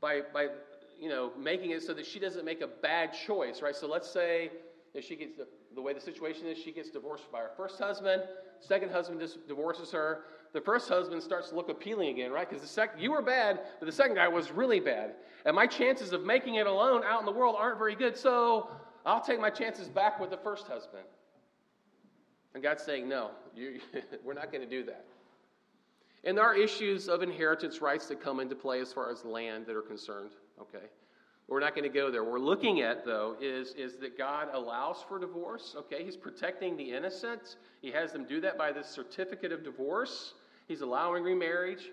[0.00, 0.48] by, by
[0.98, 3.76] you know, making it so that she doesn't make a bad choice, right?
[3.76, 4.50] So let's say
[4.94, 5.38] if she gets
[5.76, 8.22] the, way the situation is, she gets divorced by her first husband,
[8.60, 10.24] second husband just divorces her.
[10.52, 12.48] The first husband starts to look appealing again, right?
[12.48, 15.66] Because the second you were bad, but the second guy was really bad, and my
[15.66, 18.16] chances of making it alone out in the world aren't very good.
[18.16, 18.70] So
[19.04, 21.04] I'll take my chances back with the first husband.
[22.54, 23.80] And God's saying, no, you,
[24.24, 25.04] we're not going to do that.
[26.24, 29.66] And there are issues of inheritance rights that come into play as far as land
[29.66, 30.30] that are concerned.
[30.60, 30.86] Okay.
[31.48, 32.24] We're not going to go there.
[32.24, 35.76] What we're looking at, though, is, is that God allows for divorce.
[35.78, 36.04] Okay.
[36.04, 37.56] He's protecting the innocent.
[37.80, 40.34] He has them do that by this certificate of divorce.
[40.66, 41.90] He's allowing remarriage.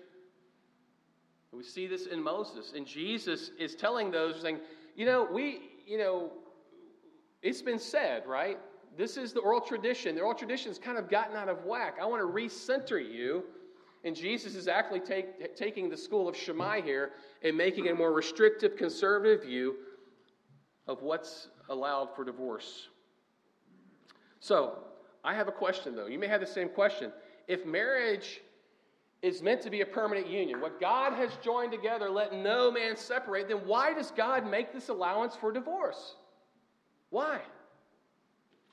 [1.52, 2.72] We see this in Moses.
[2.74, 4.58] And Jesus is telling those, saying,
[4.96, 6.32] you know, we, you know,
[7.42, 8.58] it's been said, right?
[8.96, 10.16] This is the oral tradition.
[10.16, 11.98] The oral tradition has kind of gotten out of whack.
[12.02, 13.44] I want to recenter you
[14.04, 17.12] and Jesus is actually take, taking the school of Shammai here
[17.42, 19.76] and making a more restrictive, conservative view
[20.86, 22.88] of what's allowed for divorce.
[24.40, 24.78] So,
[25.24, 26.06] I have a question though.
[26.06, 27.10] You may have the same question.
[27.48, 28.42] If marriage
[29.22, 32.94] is meant to be a permanent union, what God has joined together, let no man
[32.94, 36.16] separate, then why does God make this allowance for divorce?
[37.08, 37.40] Why?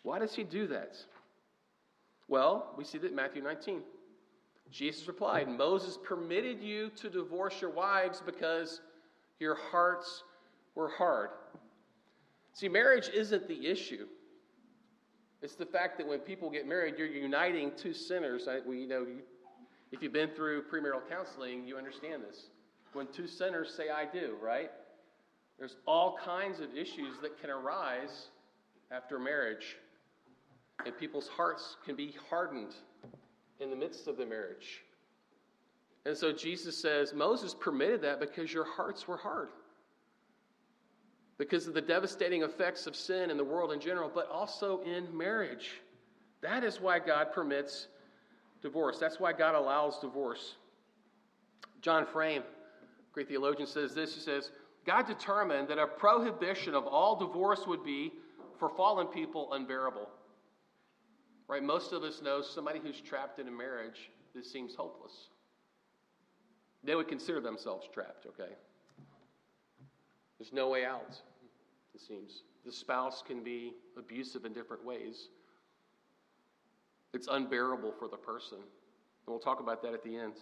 [0.04, 0.98] Why does he do that?
[2.28, 3.82] Well, we see that in Matthew 19.
[4.72, 8.82] Jesus replied, Moses permitted you to divorce your wives because
[9.40, 10.24] your hearts
[10.76, 11.30] were hard.
[12.54, 14.08] See, marriage isn't the issue.
[15.42, 18.48] It's the fact that when people get married, you're uniting two sinners.
[18.48, 19.20] I, we, you know, you,
[19.92, 22.48] if you've been through premarital counseling, you understand this.
[22.94, 24.72] When two sinners say, I do, right?
[25.58, 28.28] There's all kinds of issues that can arise
[28.92, 29.78] after marriage.
[30.86, 32.74] And people's hearts can be hardened
[33.62, 34.84] in the midst of the marriage.
[36.06, 39.50] And so Jesus says, Moses permitted that because your hearts were hard.
[41.38, 45.16] Because of the devastating effects of sin in the world in general, but also in
[45.16, 45.82] marriage.
[46.42, 47.88] That is why God permits
[48.62, 48.98] divorce.
[48.98, 50.56] That's why God allows divorce.
[51.82, 52.44] John Frame,
[53.14, 54.14] great theologian, says this.
[54.14, 54.52] He says,
[54.86, 58.14] God determined that a prohibition of all divorce would be,
[58.58, 60.10] for fallen people, unbearable.
[61.52, 61.62] Right?
[61.62, 65.28] Most of us know somebody who's trapped in a marriage that seems hopeless.
[66.82, 68.54] They would consider themselves trapped, okay?
[70.40, 71.20] There's no way out,
[71.94, 72.44] it seems.
[72.66, 75.28] The spouse can be abusive in different ways.
[77.14, 78.60] It's unbearable for the person.
[78.60, 80.36] And we'll talk about that at the end.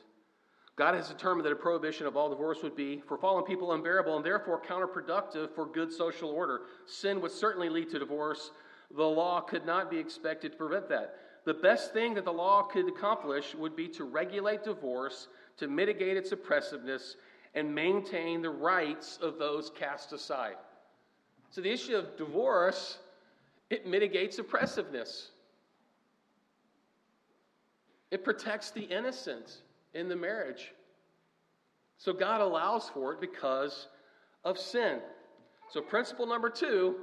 [0.76, 4.16] God has determined that a prohibition of all divorce would be, for fallen people, unbearable
[4.16, 6.62] and therefore counterproductive for good social order.
[6.86, 8.52] Sin would certainly lead to divorce,
[8.96, 11.16] the law could not be expected to prevent that.
[11.46, 16.18] The best thing that the law could accomplish would be to regulate divorce, to mitigate
[16.18, 17.16] its oppressiveness,
[17.56, 20.56] and maintain the rights of those cast aside.
[21.50, 23.00] So the issue of divorce,
[23.70, 25.32] it mitigates oppressiveness.
[28.12, 29.62] It protects the innocent
[29.94, 30.74] in the marriage.
[31.98, 33.88] So God allows for it because
[34.44, 35.00] of sin.
[35.70, 36.96] So, principle number two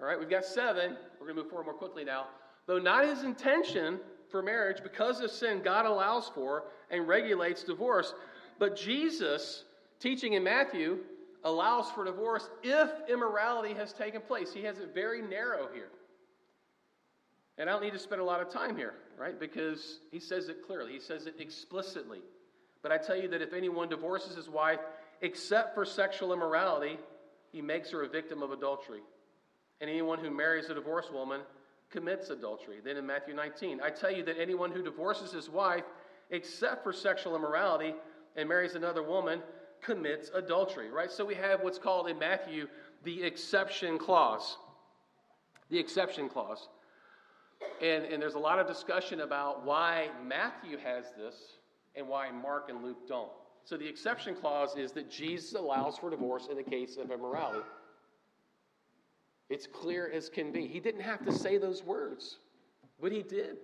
[0.00, 0.96] all right, we've got seven.
[1.20, 2.26] We're going to move forward more quickly now.
[2.66, 8.14] Though not his intention for marriage, because of sin, God allows for and regulates divorce.
[8.58, 9.64] But Jesus,
[9.98, 10.98] teaching in Matthew,
[11.44, 14.52] allows for divorce if immorality has taken place.
[14.52, 15.88] He has it very narrow here.
[17.58, 19.38] And I don't need to spend a lot of time here, right?
[19.38, 22.20] Because he says it clearly, he says it explicitly.
[22.82, 24.80] But I tell you that if anyone divorces his wife
[25.20, 26.98] except for sexual immorality,
[27.52, 29.00] he makes her a victim of adultery.
[29.80, 31.40] And anyone who marries a divorced woman
[31.90, 32.76] commits adultery.
[32.84, 35.84] Then in Matthew 19, I tell you that anyone who divorces his wife,
[36.30, 37.94] except for sexual immorality,
[38.36, 39.40] and marries another woman,
[39.82, 41.10] commits adultery, right?
[41.10, 42.68] So we have what's called in Matthew
[43.04, 44.56] the exception clause.
[45.70, 46.68] The exception clause.
[47.82, 51.34] And, and there's a lot of discussion about why Matthew has this
[51.96, 53.30] and why Mark and Luke don't.
[53.64, 57.64] So the exception clause is that Jesus allows for divorce in the case of immorality.
[59.50, 60.68] It's clear as can be.
[60.68, 62.38] He didn't have to say those words,
[63.02, 63.56] but he did.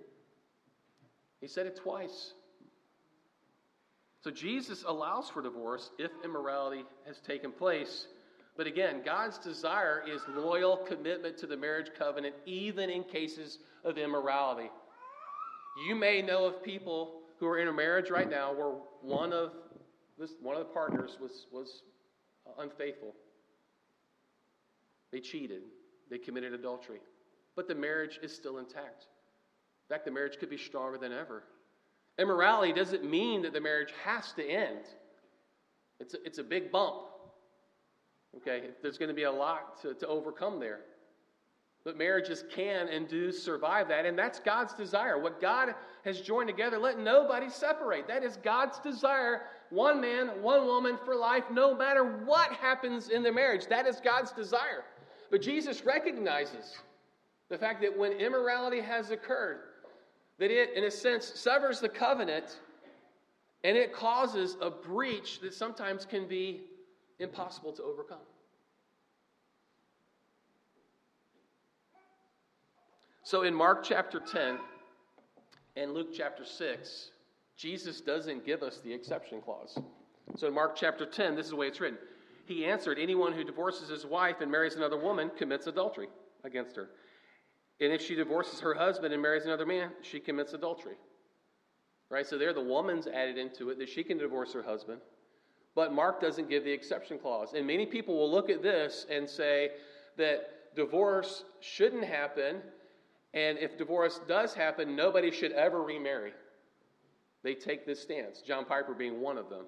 [1.41, 2.35] He said it twice.
[4.25, 8.09] So Jesus allows for divorce if immorality has taken place.
[8.57, 13.97] But again, God's desire is loyal commitment to the marriage covenant, even in cases of
[13.97, 14.71] immorality.
[15.87, 18.73] You may know of people who are in a marriage right now where
[19.03, 19.53] one of
[20.19, 21.83] this, one of the partners was, was
[22.59, 23.15] unfaithful.
[25.13, 25.63] They cheated.
[26.11, 27.01] They committed adultery.
[27.55, 29.07] But the marriage is still intact.
[29.89, 31.45] In fact, the marriage could be stronger than ever.
[32.19, 34.87] Immorality doesn't mean that the marriage has to end.
[36.01, 37.03] It's a, it's a big bump.
[38.37, 40.81] Okay, there's going to be a lot to, to overcome there.
[41.85, 45.21] But marriages can and do survive that, and that's God's desire.
[45.21, 45.73] What God
[46.05, 48.09] has joined together, let nobody separate.
[48.09, 49.43] That is God's desire.
[49.71, 53.67] One man, one woman for life, no matter what happens in the marriage.
[53.69, 54.85] That is God's desire.
[55.31, 56.77] But Jesus recognizes
[57.49, 59.61] the fact that when immorality has occurred,
[60.39, 62.59] that it, in a sense, severs the covenant
[63.65, 66.61] and it causes a breach that sometimes can be
[67.19, 68.19] impossible to overcome.
[73.23, 74.59] So in Mark chapter 10
[75.75, 77.11] and Luke chapter 6,
[77.57, 79.77] Jesus doesn't give us the exception clause.
[80.37, 81.99] So in Mark chapter 10, this is the way it's written.
[82.47, 86.09] He answered, Anyone who divorces his wife and marries another woman commits adultery
[86.45, 86.89] against her.
[87.81, 90.95] And if she divorces her husband and marries another man, she commits adultery.
[92.09, 92.25] Right?
[92.25, 95.01] So there, the woman's added into it that she can divorce her husband.
[95.75, 97.53] But Mark doesn't give the exception clause.
[97.55, 99.73] And many people will look at this and say
[100.17, 102.63] that divorce shouldn't happen.
[103.35, 106.33] And if divorce does happen, nobody should ever remarry.
[107.43, 109.67] They take this stance, John Piper being one of them.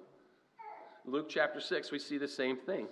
[1.05, 2.87] Luke chapter 6, we see the same thing.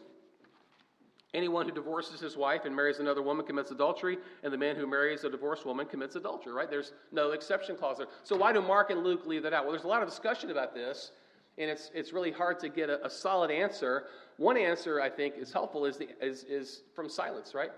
[1.34, 4.88] Anyone who divorces his wife and marries another woman commits adultery, and the man who
[4.88, 6.70] marries a divorced woman commits adultery, right?
[6.70, 8.08] There's no exception clause there.
[8.24, 9.66] So why do Mark and Luke leave that out?
[9.66, 11.12] Well, there's a lot of discussion about this,
[11.58, 14.06] and it's, it's really hard to get a, a solid answer.
[14.38, 17.72] One answer I think is helpful is, the, is, is from silence, right?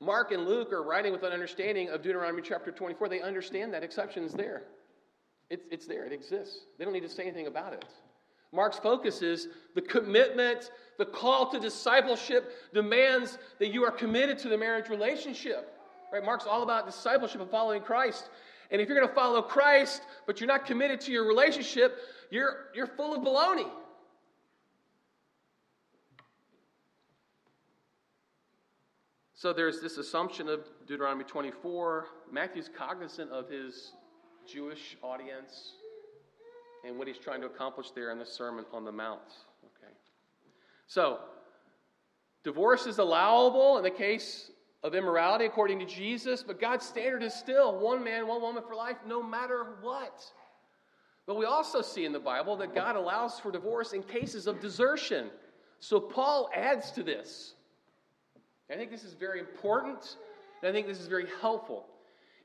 [0.00, 3.08] Mark and Luke are writing with an understanding of Deuteronomy chapter 24.
[3.08, 4.64] They understand that exception is there.
[5.48, 6.60] It's, it's there, it exists.
[6.78, 7.84] They don't need to say anything about it.
[8.56, 14.48] Mark's focus is the commitment, the call to discipleship demands that you are committed to
[14.48, 15.78] the marriage relationship.
[16.10, 16.24] Right?
[16.24, 18.30] Mark's all about discipleship and following Christ.
[18.70, 21.98] And if you're going to follow Christ, but you're not committed to your relationship,
[22.30, 23.68] you're, you're full of baloney.
[29.34, 32.06] So there's this assumption of Deuteronomy 24.
[32.32, 33.92] Matthew's cognizant of his
[34.48, 35.74] Jewish audience
[36.86, 39.20] and what he's trying to accomplish there in the Sermon on the Mount.
[39.64, 39.92] Okay.
[40.86, 41.18] So,
[42.44, 44.50] divorce is allowable in the case
[44.82, 48.74] of immorality according to Jesus, but God's standard is still one man, one woman for
[48.74, 50.24] life, no matter what.
[51.26, 54.60] But we also see in the Bible that God allows for divorce in cases of
[54.60, 55.30] desertion.
[55.80, 57.54] So Paul adds to this.
[58.70, 60.16] I think this is very important,
[60.62, 61.86] and I think this is very helpful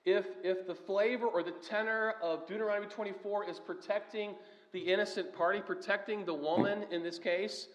[0.05, 4.33] if, if the flavor or the tenor of Deuteronomy 24 is protecting
[4.71, 7.67] the innocent party, protecting the woman in this case,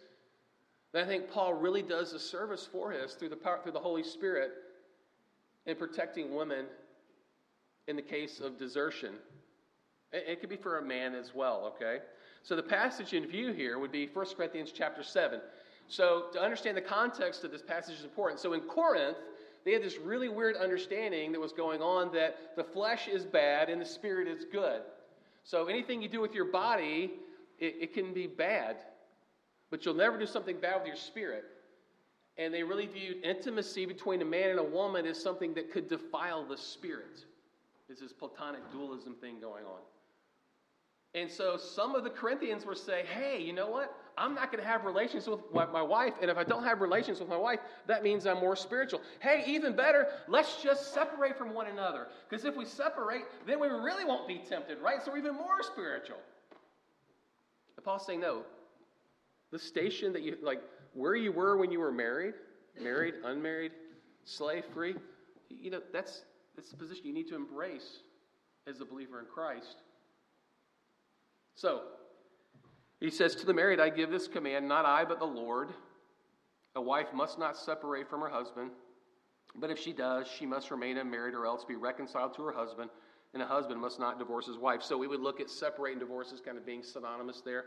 [0.93, 3.81] then I think Paul really does a service for us through the power, through the
[3.81, 4.53] Holy Spirit
[5.67, 6.67] in protecting women
[7.87, 9.15] in the case of desertion.
[10.13, 11.99] It, it could be for a man as well, okay?
[12.43, 15.41] So the passage in view here would be 1 Corinthians chapter 7.
[15.89, 18.41] So to understand the context of this passage is important.
[18.41, 19.19] So in Corinth,
[19.67, 23.69] they had this really weird understanding that was going on that the flesh is bad
[23.69, 24.81] and the spirit is good.
[25.43, 27.15] So anything you do with your body,
[27.59, 28.77] it, it can be bad,
[29.73, 31.45] but you'll never do something bad with your spirit.
[32.39, 35.89] And they really viewed intimacy between a man and a woman as something that could
[35.89, 37.25] defile the spirit.
[37.89, 39.81] There's this Platonic dualism thing going on.
[41.15, 43.93] And so some of the Corinthians were saying, hey, you know what?
[44.19, 46.15] I'm not going to have relations with my wife.
[46.23, 49.03] And if I don't have relations with my wife, that means I'm more spiritual.
[49.21, 52.09] Hey, even better, let's just separate from one another.
[52.29, 55.03] Because if we separate, then we really won't be tempted, right?
[55.05, 56.17] So we're even more spiritual.
[57.77, 58.43] And Paul's saying, no.
[59.53, 60.63] The station that you, like,
[60.95, 62.35] where you were when you were married,
[62.81, 63.73] married, unmarried,
[64.25, 64.95] slave free,
[65.51, 66.23] you know, that's,
[66.57, 67.99] that's the position you need to embrace
[68.67, 69.77] as a believer in Christ.
[71.55, 71.83] So,
[73.01, 75.71] he says, To the married, I give this command, not I, but the Lord.
[76.75, 78.71] A wife must not separate from her husband,
[79.55, 82.91] but if she does, she must remain unmarried or else be reconciled to her husband,
[83.33, 84.83] and a husband must not divorce his wife.
[84.83, 87.65] So we would look at separate and divorce as kind of being synonymous there.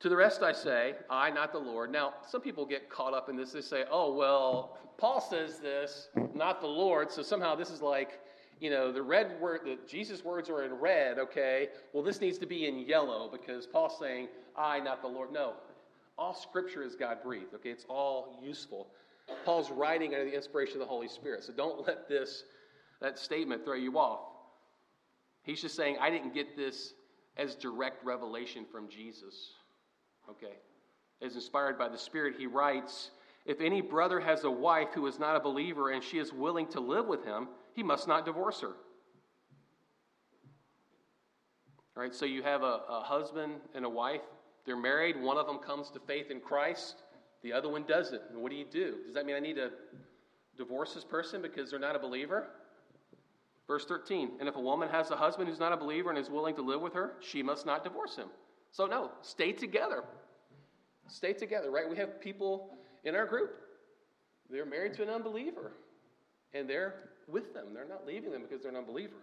[0.00, 1.92] To the rest I say, I, not the Lord.
[1.92, 3.52] Now, some people get caught up in this.
[3.52, 8.20] They say, oh, well, Paul says this, not the Lord, so somehow this is like
[8.60, 11.68] you know, the red word, the Jesus words are in red, okay?
[11.92, 15.32] Well, this needs to be in yellow because Paul's saying, I, not the Lord.
[15.32, 15.54] No,
[16.18, 17.70] all scripture is God breathed, okay?
[17.70, 18.88] It's all useful.
[19.44, 21.42] Paul's writing under the inspiration of the Holy Spirit.
[21.42, 22.44] So don't let this,
[23.00, 24.20] that statement throw you off.
[25.42, 26.92] He's just saying, I didn't get this
[27.38, 29.52] as direct revelation from Jesus,
[30.28, 30.58] okay?
[31.22, 33.10] As inspired by the Spirit, he writes,
[33.46, 36.66] if any brother has a wife who is not a believer and she is willing
[36.68, 38.74] to live with him, he must not divorce her.
[41.96, 44.22] All right, so you have a, a husband and a wife.
[44.64, 45.20] They're married.
[45.20, 47.02] One of them comes to faith in Christ,
[47.42, 48.22] the other one doesn't.
[48.30, 48.96] And what do you do?
[49.04, 49.70] Does that mean I need to
[50.56, 52.48] divorce this person because they're not a believer?
[53.66, 56.28] Verse 13 And if a woman has a husband who's not a believer and is
[56.28, 58.28] willing to live with her, she must not divorce him.
[58.72, 60.04] So, no, stay together.
[61.08, 61.88] Stay together, right?
[61.88, 62.70] We have people
[63.04, 63.56] in our group,
[64.50, 65.72] they're married to an unbeliever,
[66.52, 67.68] and they're with them.
[67.74, 69.16] They're not leaving them because they're an unbeliever.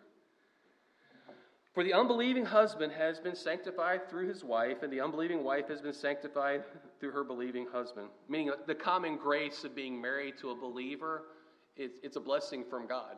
[1.73, 5.79] For the unbelieving husband has been sanctified through his wife, and the unbelieving wife has
[5.79, 6.63] been sanctified
[6.99, 8.07] through her believing husband.
[8.27, 11.25] Meaning the common grace of being married to a believer,
[11.75, 13.17] it's, it's a blessing from God.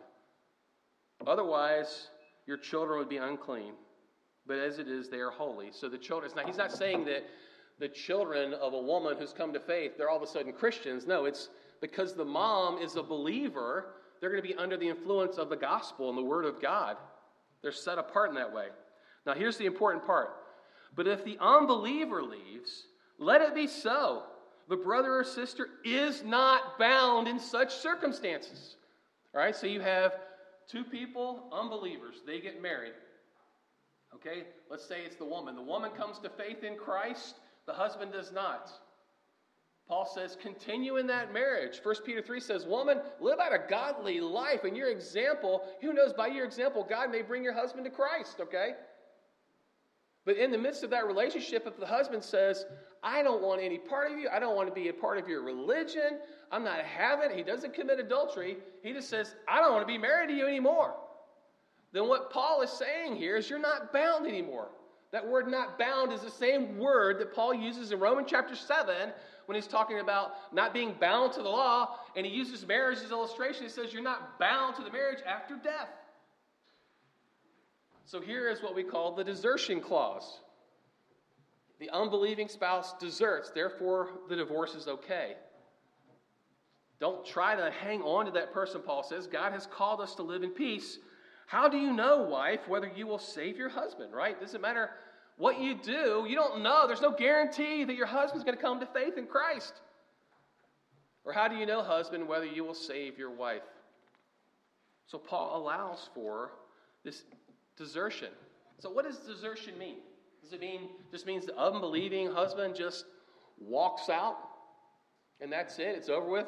[1.26, 2.10] Otherwise,
[2.48, 3.76] your children would be unclean.
[4.46, 5.70] But as it is, they are holy.
[5.72, 7.24] So the children, now he's not saying that
[7.80, 11.08] the children of a woman who's come to faith, they're all of a sudden Christians.
[11.08, 15.38] No, it's because the mom is a believer they're going to be under the influence
[15.38, 16.98] of the gospel and the word of God.
[17.62, 18.68] They're set apart in that way.
[19.26, 20.30] Now, here's the important part.
[20.96, 24.24] But if the unbeliever leaves, let it be so.
[24.68, 28.76] The brother or sister is not bound in such circumstances.
[29.34, 30.14] All right, so you have
[30.70, 32.94] two people, unbelievers, they get married.
[34.16, 35.56] Okay, let's say it's the woman.
[35.56, 38.72] The woman comes to faith in Christ, the husband does not.
[39.90, 41.80] Paul says, continue in that marriage.
[41.82, 44.64] 1 Peter 3 says, Woman, live out a godly life.
[44.64, 48.40] And your example, who knows, by your example, God may bring your husband to Christ,
[48.40, 48.74] okay?
[50.26, 52.68] But in the midst of that relationship, if the husband says,
[53.02, 55.28] I don't want any part of you, I don't want to be a part of
[55.28, 56.20] your religion,
[56.52, 59.92] I'm not having it, he doesn't commit adultery, he just says, I don't want to
[59.92, 60.94] be married to you anymore.
[61.94, 64.70] Then what Paul is saying here is you're not bound anymore.
[65.12, 69.12] That word not bound is the same word that Paul uses in Romans chapter 7
[69.50, 73.10] when he's talking about not being bound to the law, and he uses marriage as
[73.10, 73.64] illustration.
[73.64, 75.90] He says, You're not bound to the marriage after death.
[78.06, 80.42] So here is what we call the desertion clause.
[81.80, 85.34] The unbelieving spouse deserts, therefore, the divorce is okay.
[87.00, 89.26] Don't try to hang on to that person, Paul says.
[89.26, 91.00] God has called us to live in peace.
[91.48, 94.40] How do you know, wife, whether you will save your husband, right?
[94.40, 94.92] Doesn't matter
[95.40, 96.86] what you do, you don't know.
[96.86, 99.74] There's no guarantee that your husband's going to come to faith in Christ.
[101.24, 103.62] Or how do you know, husband, whether you will save your wife?
[105.08, 106.52] So Paul allows for
[107.06, 107.24] this
[107.78, 108.28] desertion.
[108.80, 110.00] So what does desertion mean?
[110.44, 113.06] Does it mean just means the unbelieving husband just
[113.60, 114.38] walks out
[115.40, 115.96] and that's it?
[115.96, 116.48] It's over with?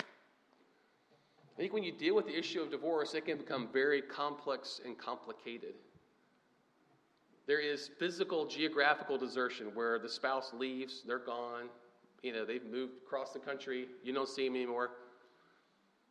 [0.00, 4.80] I think when you deal with the issue of divorce, it can become very complex
[4.84, 5.74] and complicated.
[7.48, 11.70] There is physical, geographical desertion where the spouse leaves, they're gone,
[12.22, 14.90] you know, they've moved across the country, you don't see them anymore.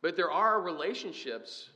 [0.02, 1.70] But there are relationships,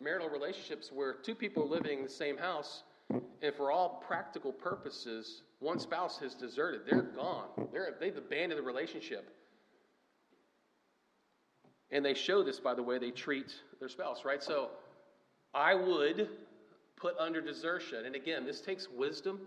[0.00, 4.52] marital relationships, where two people are living in the same house, and for all practical
[4.52, 6.80] purposes, one spouse has deserted.
[6.88, 7.48] They're gone.
[7.72, 9.28] They're, they've abandoned the relationship.
[11.90, 14.42] And they show this by the way they treat their spouse, right?
[14.42, 14.70] So
[15.52, 16.30] I would
[17.04, 18.06] put under desertion.
[18.06, 19.38] And again, this takes wisdom,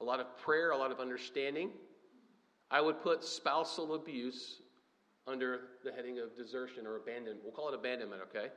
[0.00, 1.68] a lot of prayer, a lot of understanding.
[2.70, 4.62] I would put spousal abuse
[5.26, 7.40] under the heading of desertion or abandonment.
[7.44, 8.48] We'll call it abandonment, okay?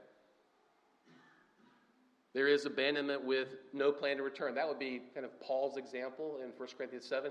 [2.33, 4.55] There is abandonment with no plan to return.
[4.55, 7.29] That would be kind of Paul's example in 1 Corinthians 7.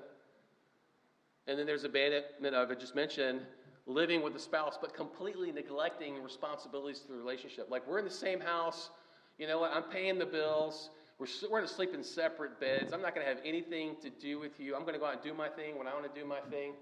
[1.47, 3.41] And then there's abandonment, I've just mentioned,
[3.87, 7.69] living with the spouse, but completely neglecting responsibilities to the relationship.
[7.71, 8.91] Like we're in the same house,
[9.39, 10.91] you know what, I'm paying the bills.
[11.19, 12.93] We're, we're going to sleep in separate beds.
[12.93, 14.75] I'm not going to have anything to do with you.
[14.75, 16.41] I'm going to go out and do my thing when I want to do my
[16.51, 16.73] thing.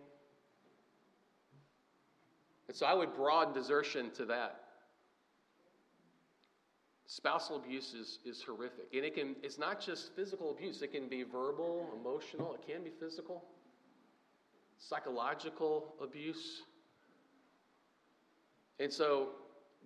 [2.68, 4.60] And so I would broaden desertion to that.
[7.06, 8.86] Spousal abuse is, is horrific.
[8.94, 12.82] And it can, it's not just physical abuse, it can be verbal, emotional, it can
[12.82, 13.44] be physical,
[14.78, 16.62] psychological abuse.
[18.80, 19.28] And so,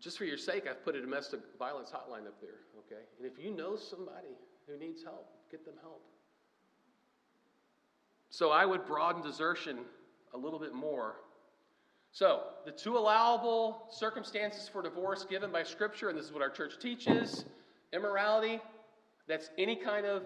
[0.00, 3.02] just for your sake, I've put a domestic violence hotline up there, okay?
[3.18, 4.36] And if you know somebody
[4.66, 6.02] who needs help, get them help.
[8.30, 9.78] So I would broaden desertion
[10.34, 11.16] a little bit more
[12.12, 16.50] so, the two allowable circumstances for divorce given by Scripture, and this is what our
[16.50, 17.44] church teaches
[17.92, 18.60] immorality,
[19.26, 20.22] that's any kind of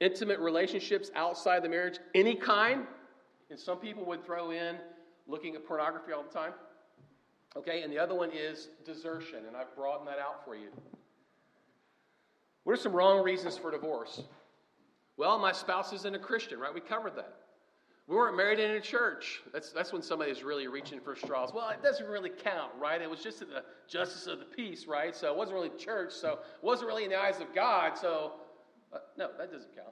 [0.00, 2.86] intimate relationships outside the marriage, any kind.
[3.50, 4.76] And some people would throw in
[5.26, 6.52] looking at pornography all the time.
[7.56, 10.68] Okay, and the other one is desertion, and I've broadened that out for you.
[12.64, 14.22] What are some wrong reasons for divorce?
[15.16, 16.74] Well, my spouse isn't a Christian, right?
[16.74, 17.32] We covered that.
[18.06, 19.40] We weren't married in a church.
[19.52, 21.50] That's, that's when somebody's really reaching for straws.
[21.54, 23.00] Well, it doesn't really count, right?
[23.00, 25.16] It was just the justice of the peace, right?
[25.16, 27.96] So it wasn't really church, so it wasn't really in the eyes of God.
[27.98, 28.32] So,
[28.92, 29.88] uh, no, that doesn't count.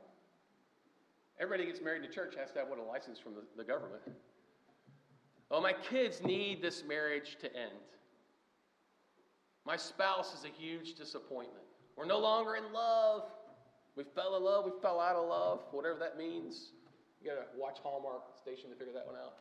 [1.40, 3.64] Everybody gets married in the church has to have what a license from the, the
[3.64, 4.02] government.
[5.54, 7.70] Oh, my kids need this marriage to end.
[9.64, 11.62] My spouse is a huge disappointment.
[11.96, 13.22] We're no longer in love.
[13.94, 14.64] We fell in love.
[14.64, 16.72] We fell out of love, whatever that means.
[17.22, 19.34] You got to watch Hallmark Station to figure that one out.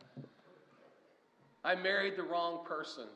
[1.64, 3.08] I married the wrong person.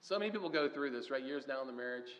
[0.00, 1.22] So many people go through this, right?
[1.22, 2.10] Years down in the marriage.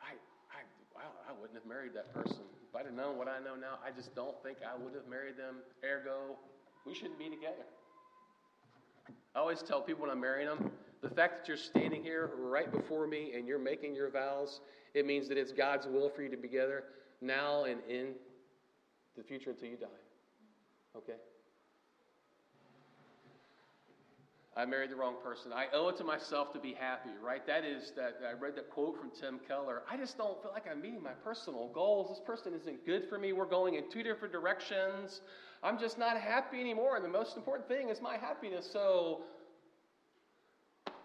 [0.00, 0.12] I,
[0.56, 2.44] I, I wouldn't have married that person.
[2.72, 5.06] If I'd have known what I know now, I just don't think I would have
[5.06, 5.56] married them.
[5.84, 6.36] Ergo,
[6.86, 7.64] we shouldn't be together.
[9.34, 10.70] I always tell people when I'm marrying them,
[11.02, 14.62] the fact that you're standing here right before me and you're making your vows,
[14.94, 16.84] it means that it's God's will for you to be together
[17.20, 18.12] now and in
[19.18, 19.86] the future until you die.
[20.96, 21.18] Okay?
[24.54, 25.52] I married the wrong person.
[25.52, 27.46] I owe it to myself to be happy, right?
[27.46, 29.82] That is that I read that quote from Tim Keller.
[29.90, 32.10] I just don't feel like I'm meeting my personal goals.
[32.10, 33.32] This person isn't good for me.
[33.32, 35.22] We're going in two different directions.
[35.62, 36.96] I'm just not happy anymore.
[36.96, 38.68] And the most important thing is my happiness.
[38.70, 39.22] So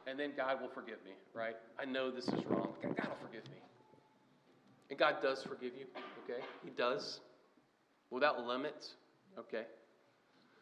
[0.07, 1.55] and then God will forgive me, right?
[1.77, 2.73] I know this is wrong.
[2.81, 3.57] God will forgive me.
[4.89, 5.85] And God does forgive you,
[6.23, 6.41] okay?
[6.63, 7.19] He does,
[8.09, 8.85] without limit,
[9.37, 9.65] okay?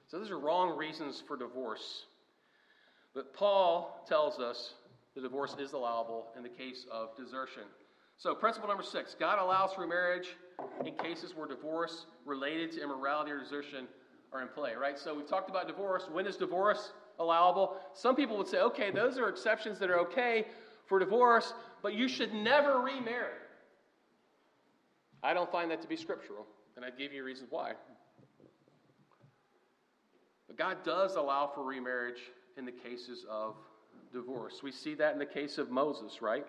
[0.07, 2.05] So those are wrong reasons for divorce.
[3.15, 4.73] But Paul tells us
[5.15, 7.63] the divorce is allowable in the case of desertion.
[8.17, 10.35] So, principle number six God allows for marriage
[10.85, 13.87] in cases where divorce related to immorality or desertion
[14.33, 14.99] are in play, right?
[14.99, 16.07] So, we've talked about divorce.
[16.11, 17.77] When is divorce allowable?
[17.93, 20.45] Some people would say, okay, those are exceptions that are okay
[20.85, 23.39] for divorce, but you should never remarry.
[25.23, 26.45] I don't find that to be scriptural,
[26.75, 27.71] and I give you reasons why.
[30.47, 32.19] But God does allow for remarriage
[32.57, 33.55] in the cases of
[34.11, 34.61] divorce.
[34.63, 36.45] We see that in the case of Moses, right?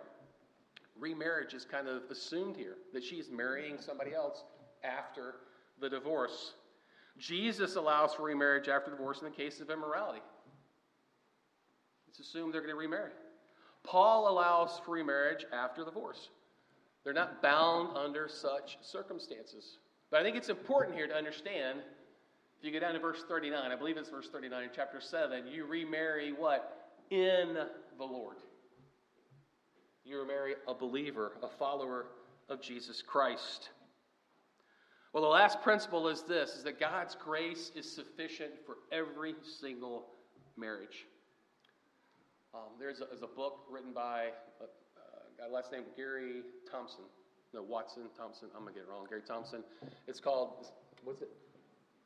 [0.99, 4.45] Remarriage is kind of assumed here that she's marrying somebody else
[4.83, 5.37] after
[5.81, 6.55] the divorce.
[7.19, 10.21] Jesus allows for remarriage after divorce in the case of immorality.
[12.09, 13.13] It's assumed they're going to remarry.
[13.85, 16.29] Paul allows for remarriage after divorce.
[17.05, 19.79] They're not bound under such circumstances.
[20.11, 21.81] But I think it's important here to understand
[22.67, 25.65] you go down to verse 39, I believe it's verse 39 in chapter 7, you
[25.65, 26.95] remarry what?
[27.11, 27.55] In
[27.99, 28.37] the Lord.
[30.05, 32.07] You remarry a believer, a follower
[32.49, 33.71] of Jesus Christ.
[35.13, 40.09] Well, the last principle is this is that God's grace is sufficient for every single
[40.57, 41.07] marriage.
[42.55, 44.29] Um, there's, a, there's, a, book written by
[45.39, 47.05] got last name Gary Thompson.
[47.53, 48.49] No, Watson, Thompson.
[48.57, 49.07] I'm going to get it wrong.
[49.09, 49.63] Gary Thompson.
[50.07, 50.67] It's called,
[51.05, 51.29] what's it?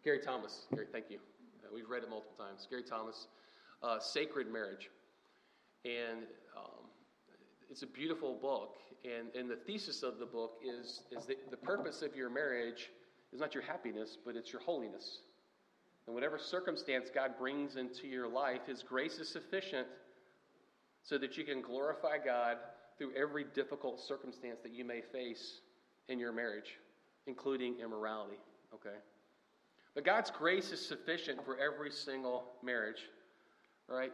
[0.05, 0.67] Gary Thomas.
[0.75, 1.19] Gary, thank you.
[1.63, 2.67] Uh, we've read it multiple times.
[2.69, 3.27] Gary Thomas,
[3.83, 4.91] uh, Sacred Marriage.
[5.85, 6.25] And
[6.57, 6.85] um,
[7.71, 8.77] it's a beautiful book.
[9.05, 12.91] And, and the thesis of the book is, is that the purpose of your marriage
[13.33, 15.21] is not your happiness, but it's your holiness.
[16.07, 19.87] And whatever circumstance God brings into your life, His grace is sufficient
[21.03, 22.57] so that you can glorify God
[22.99, 25.61] through every difficult circumstance that you may face
[26.09, 26.79] in your marriage,
[27.27, 28.39] including immorality,
[28.75, 28.97] okay?
[29.95, 33.09] But God's grace is sufficient for every single marriage,
[33.89, 34.13] right?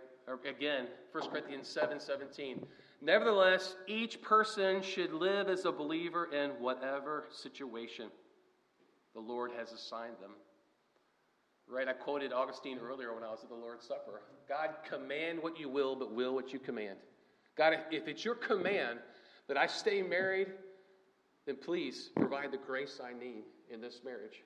[0.49, 2.67] Again, 1 Corinthians 7 17.
[3.03, 8.07] Nevertheless, each person should live as a believer in whatever situation
[9.15, 10.33] the Lord has assigned them.
[11.69, 11.89] Right?
[11.89, 14.23] I quoted Augustine earlier when I was at the Lord's Supper.
[14.49, 16.99] God, command what you will, but will what you command.
[17.57, 19.01] God, if it's your command
[19.49, 20.49] that I stay married,
[21.47, 24.43] then please provide the grace I need in this marriage.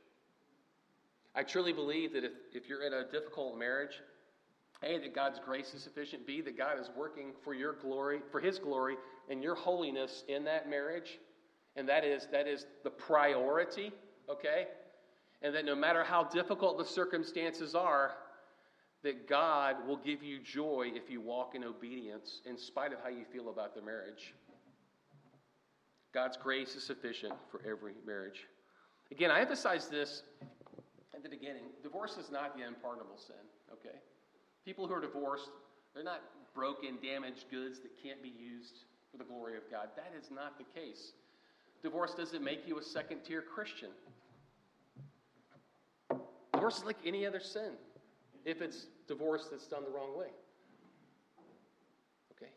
[1.35, 4.01] I truly believe that if, if you're in a difficult marriage,
[4.83, 8.41] A, that God's grace is sufficient, B, that God is working for your glory, for
[8.41, 8.97] his glory
[9.29, 11.19] and your holiness in that marriage.
[11.77, 13.93] And that is that is the priority,
[14.29, 14.67] okay?
[15.43, 18.17] And that no matter how difficult the circumstances are,
[19.03, 23.09] that God will give you joy if you walk in obedience in spite of how
[23.09, 24.35] you feel about the marriage.
[26.13, 28.47] God's grace is sufficient for every marriage.
[29.13, 30.23] Again, I emphasize this
[31.15, 31.65] at the beginning.
[31.83, 33.43] Divorce is not the unpardonable sin,
[33.73, 33.97] okay?
[34.65, 35.51] People who are divorced,
[35.95, 36.23] they're not
[36.55, 39.89] broken, damaged goods that can't be used for the glory of God.
[39.97, 41.13] That is not the case.
[41.83, 43.91] Divorce doesn't make you a second tier Christian.
[46.53, 47.73] Divorce is like any other sin
[48.45, 50.27] if it's divorce that's done the wrong way.
[52.33, 52.51] Okay?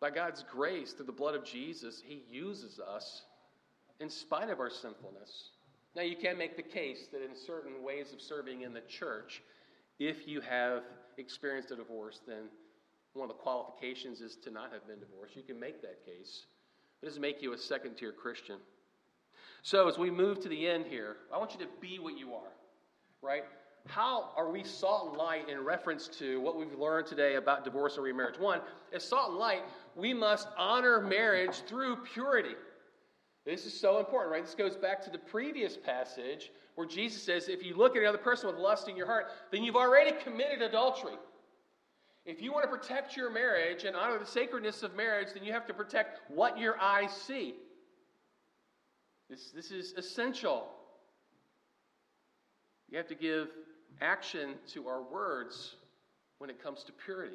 [0.00, 3.22] By God's grace, through the blood of Jesus, He uses us
[4.00, 5.50] in spite of our sinfulness.
[5.96, 9.42] Now, you can make the case that in certain ways of serving in the church,
[9.98, 10.84] if you have
[11.18, 12.44] experienced a divorce, then
[13.14, 15.36] one of the qualifications is to not have been divorced.
[15.36, 16.46] You can make that case.
[17.02, 18.56] It doesn't make you a second tier Christian.
[19.62, 22.34] So, as we move to the end here, I want you to be what you
[22.34, 22.52] are,
[23.20, 23.44] right?
[23.86, 27.96] How are we salt and light in reference to what we've learned today about divorce
[27.96, 28.38] and remarriage?
[28.38, 28.60] One,
[28.92, 29.62] as salt and light,
[29.96, 32.54] we must honor marriage through purity.
[33.50, 34.44] This is so important, right?
[34.44, 38.16] This goes back to the previous passage where Jesus says, if you look at another
[38.16, 41.14] person with lust in your heart, then you've already committed adultery.
[42.24, 45.52] If you want to protect your marriage and honor the sacredness of marriage, then you
[45.52, 47.56] have to protect what your eyes see.
[49.28, 50.68] This, this is essential.
[52.88, 53.48] You have to give
[54.00, 55.74] action to our words
[56.38, 57.34] when it comes to purity.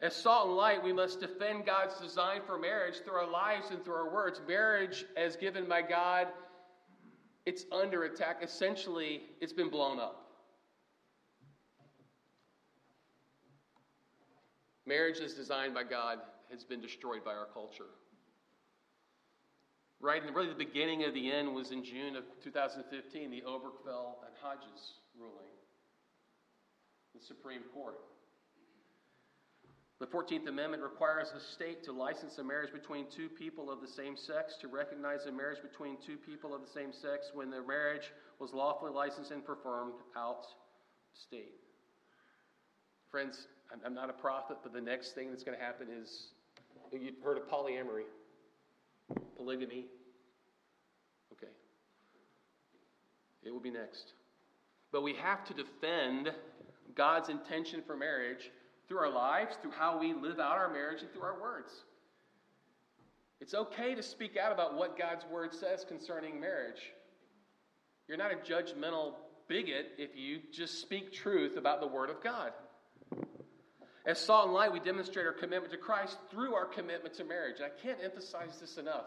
[0.00, 3.84] As salt and light, we must defend God's design for marriage through our lives and
[3.84, 4.40] through our words.
[4.46, 6.28] Marriage, as given by God,
[7.46, 8.38] it's under attack.
[8.42, 10.24] Essentially, it's been blown up.
[14.86, 16.18] Marriage, as designed by God,
[16.50, 17.90] has been destroyed by our culture.
[20.00, 24.14] Right, and really the beginning of the end was in June of 2015, the Obergefell
[24.24, 25.50] and Hodges ruling,
[27.14, 27.98] the Supreme Court.
[30.00, 33.88] The 14th Amendment requires a state to license a marriage between two people of the
[33.88, 37.62] same sex, to recognize a marriage between two people of the same sex when the
[37.62, 40.46] marriage was lawfully licensed and performed out
[41.14, 41.54] state.
[43.10, 43.48] Friends,
[43.84, 46.28] I'm not a prophet, but the next thing that's going to happen is
[46.92, 48.04] you've heard of polyamory,
[49.36, 49.86] polygamy.
[51.32, 51.52] Okay.
[53.42, 54.12] It will be next.
[54.92, 56.30] But we have to defend
[56.94, 58.50] God's intention for marriage
[58.88, 61.70] through our lives, through how we live out our marriage, and through our words.
[63.40, 66.92] It's okay to speak out about what God's word says concerning marriage.
[68.08, 69.14] You're not a judgmental
[69.48, 72.52] bigot if you just speak truth about the word of God.
[74.06, 77.56] As salt and light, we demonstrate our commitment to Christ through our commitment to marriage.
[77.60, 79.04] And I can't emphasize this enough.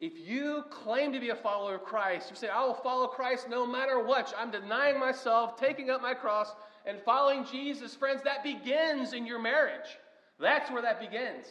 [0.00, 3.48] If you claim to be a follower of Christ, you say, I will follow Christ
[3.50, 4.32] no matter what.
[4.38, 6.54] I'm denying myself, taking up my cross,
[6.86, 9.98] and following Jesus, friends, that begins in your marriage.
[10.38, 11.46] That's where that begins.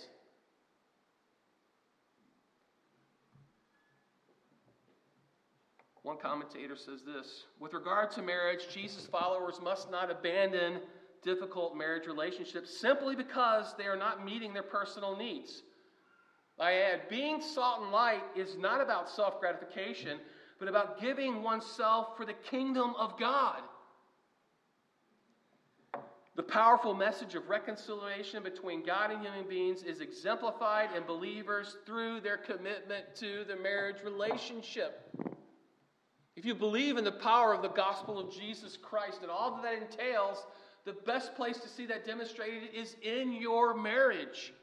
[6.04, 10.82] One commentator says this With regard to marriage, Jesus' followers must not abandon
[11.24, 15.64] difficult marriage relationships simply because they are not meeting their personal needs.
[16.60, 20.20] I add, being salt and light is not about self gratification,
[20.58, 23.62] but about giving oneself for the kingdom of God.
[26.40, 32.22] The powerful message of reconciliation between God and human beings is exemplified in believers through
[32.22, 35.14] their commitment to the marriage relationship.
[36.38, 39.64] If you believe in the power of the gospel of Jesus Christ and all that
[39.64, 40.46] that entails,
[40.86, 44.54] the best place to see that demonstrated is in your marriage.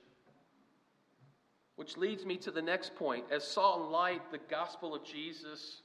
[1.74, 3.26] Which leads me to the next point.
[3.30, 5.82] As salt and light, the gospel of Jesus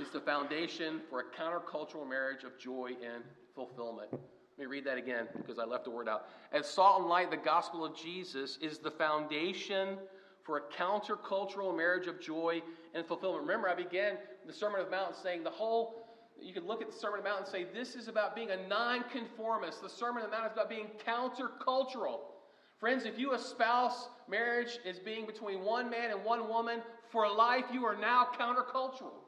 [0.00, 3.22] is the foundation for a countercultural marriage of joy and
[3.56, 4.08] fulfillment.
[4.12, 6.28] Let me read that again because I left a word out.
[6.52, 9.98] As salt and light, the gospel of Jesus is the foundation
[10.44, 12.62] for a countercultural marriage of joy
[12.94, 13.42] and fulfillment.
[13.42, 14.14] Remember, I began
[14.46, 16.06] the Sermon of the Mount saying the whole,
[16.40, 18.50] you can look at the Sermon of the Mount and say this is about being
[18.50, 19.82] a nonconformist.
[19.82, 22.20] The Sermon of the Mount is about being countercultural.
[22.78, 26.80] Friends, if you espouse marriage as being between one man and one woman
[27.10, 29.25] for life, you are now countercultural.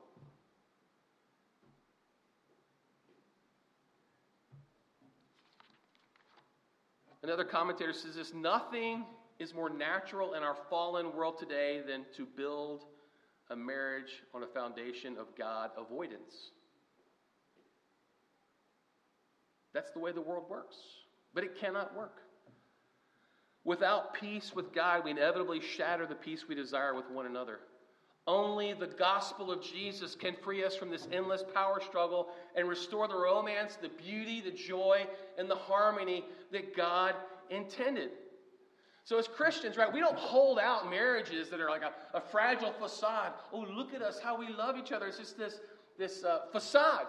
[7.29, 9.05] Another commentator says this nothing
[9.39, 12.87] is more natural in our fallen world today than to build
[13.51, 16.53] a marriage on a foundation of God avoidance.
[19.75, 20.77] That's the way the world works.
[21.35, 22.23] But it cannot work.
[23.63, 27.61] Without peace with God, we inevitably shatter the peace we desire with one another.
[28.29, 33.09] Only the gospel of Jesus can free us from this endless power struggle and restore
[33.09, 35.07] the romance, the beauty, the joy,
[35.39, 37.15] and the harmony that God
[37.49, 38.11] intended.
[39.05, 42.75] So, as Christians, right, we don't hold out marriages that are like a, a fragile
[42.79, 43.33] facade.
[43.51, 45.07] Oh, look at us, how we love each other.
[45.07, 45.61] It's just this,
[45.97, 47.07] this uh, facade.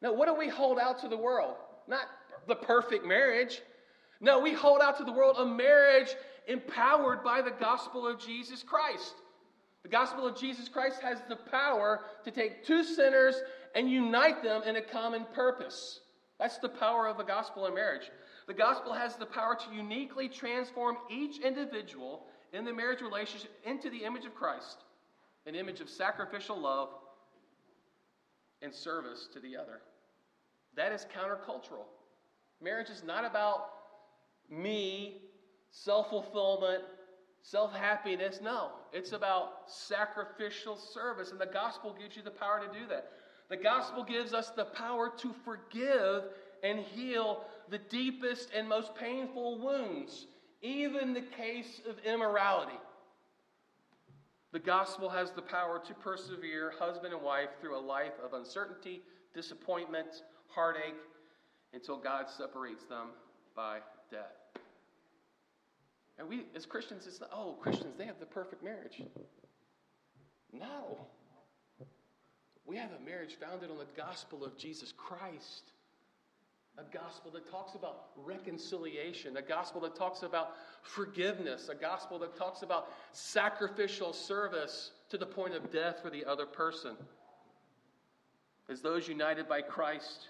[0.00, 1.56] Now, what do we hold out to the world?
[1.88, 2.06] Not
[2.46, 3.62] the perfect marriage.
[4.20, 6.14] No, we hold out to the world a marriage
[6.46, 9.14] empowered by the gospel of Jesus Christ.
[9.84, 13.36] The gospel of Jesus Christ has the power to take two sinners
[13.74, 16.00] and unite them in a common purpose.
[16.40, 18.10] That's the power of the gospel in marriage.
[18.46, 22.24] The gospel has the power to uniquely transform each individual
[22.54, 24.78] in the marriage relationship into the image of Christ,
[25.46, 26.88] an image of sacrificial love
[28.62, 29.82] and service to the other.
[30.76, 31.84] That is countercultural.
[32.62, 33.70] Marriage is not about
[34.50, 35.18] me,
[35.70, 36.82] self fulfillment,
[37.44, 38.40] self happiness.
[38.42, 43.10] No, it's about sacrificial service, and the gospel gives you the power to do that.
[43.50, 46.24] The gospel gives us the power to forgive
[46.62, 50.26] and heal the deepest and most painful wounds,
[50.62, 52.78] even the case of immorality.
[54.52, 59.02] The gospel has the power to persevere husband and wife through a life of uncertainty,
[59.34, 60.94] disappointment, heartache,
[61.74, 63.08] until God separates them
[63.54, 63.80] by
[64.10, 64.43] death.
[66.18, 69.02] And we, as Christians, it's not, oh, Christians, they have the perfect marriage.
[70.52, 71.06] No.
[72.66, 75.72] We have a marriage founded on the gospel of Jesus Christ.
[76.76, 80.52] A gospel that talks about reconciliation, a gospel that talks about
[80.82, 86.24] forgiveness, a gospel that talks about sacrificial service to the point of death for the
[86.24, 86.96] other person.
[88.68, 90.28] As those united by Christ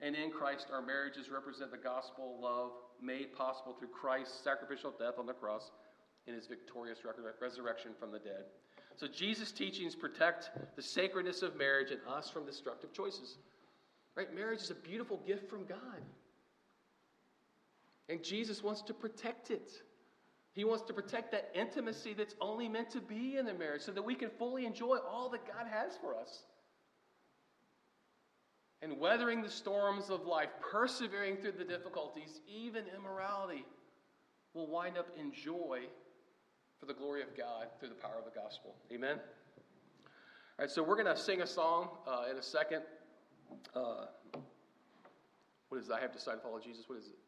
[0.00, 2.70] and in Christ, our marriages represent the gospel love
[3.02, 5.70] made possible through Christ's sacrificial death on the cross
[6.26, 6.98] and his victorious
[7.40, 8.44] resurrection from the dead.
[8.96, 13.38] So Jesus' teachings protect the sacredness of marriage and us from destructive choices.
[14.14, 14.32] Right?
[14.34, 16.02] Marriage is a beautiful gift from God.
[18.08, 19.70] And Jesus wants to protect it.
[20.52, 23.92] He wants to protect that intimacy that's only meant to be in the marriage so
[23.92, 26.44] that we can fully enjoy all that God has for us
[28.82, 33.64] and weathering the storms of life, persevering through the difficulties, even immorality,
[34.54, 35.80] will wind up in joy
[36.80, 38.74] for the glory of God through the power of the gospel.
[38.92, 39.18] Amen?
[39.18, 42.82] All right, so we're going to sing a song uh, in a second.
[43.74, 44.06] Uh,
[45.68, 45.92] what is it?
[45.92, 46.84] I have decided to follow Jesus.
[46.88, 47.18] What is it?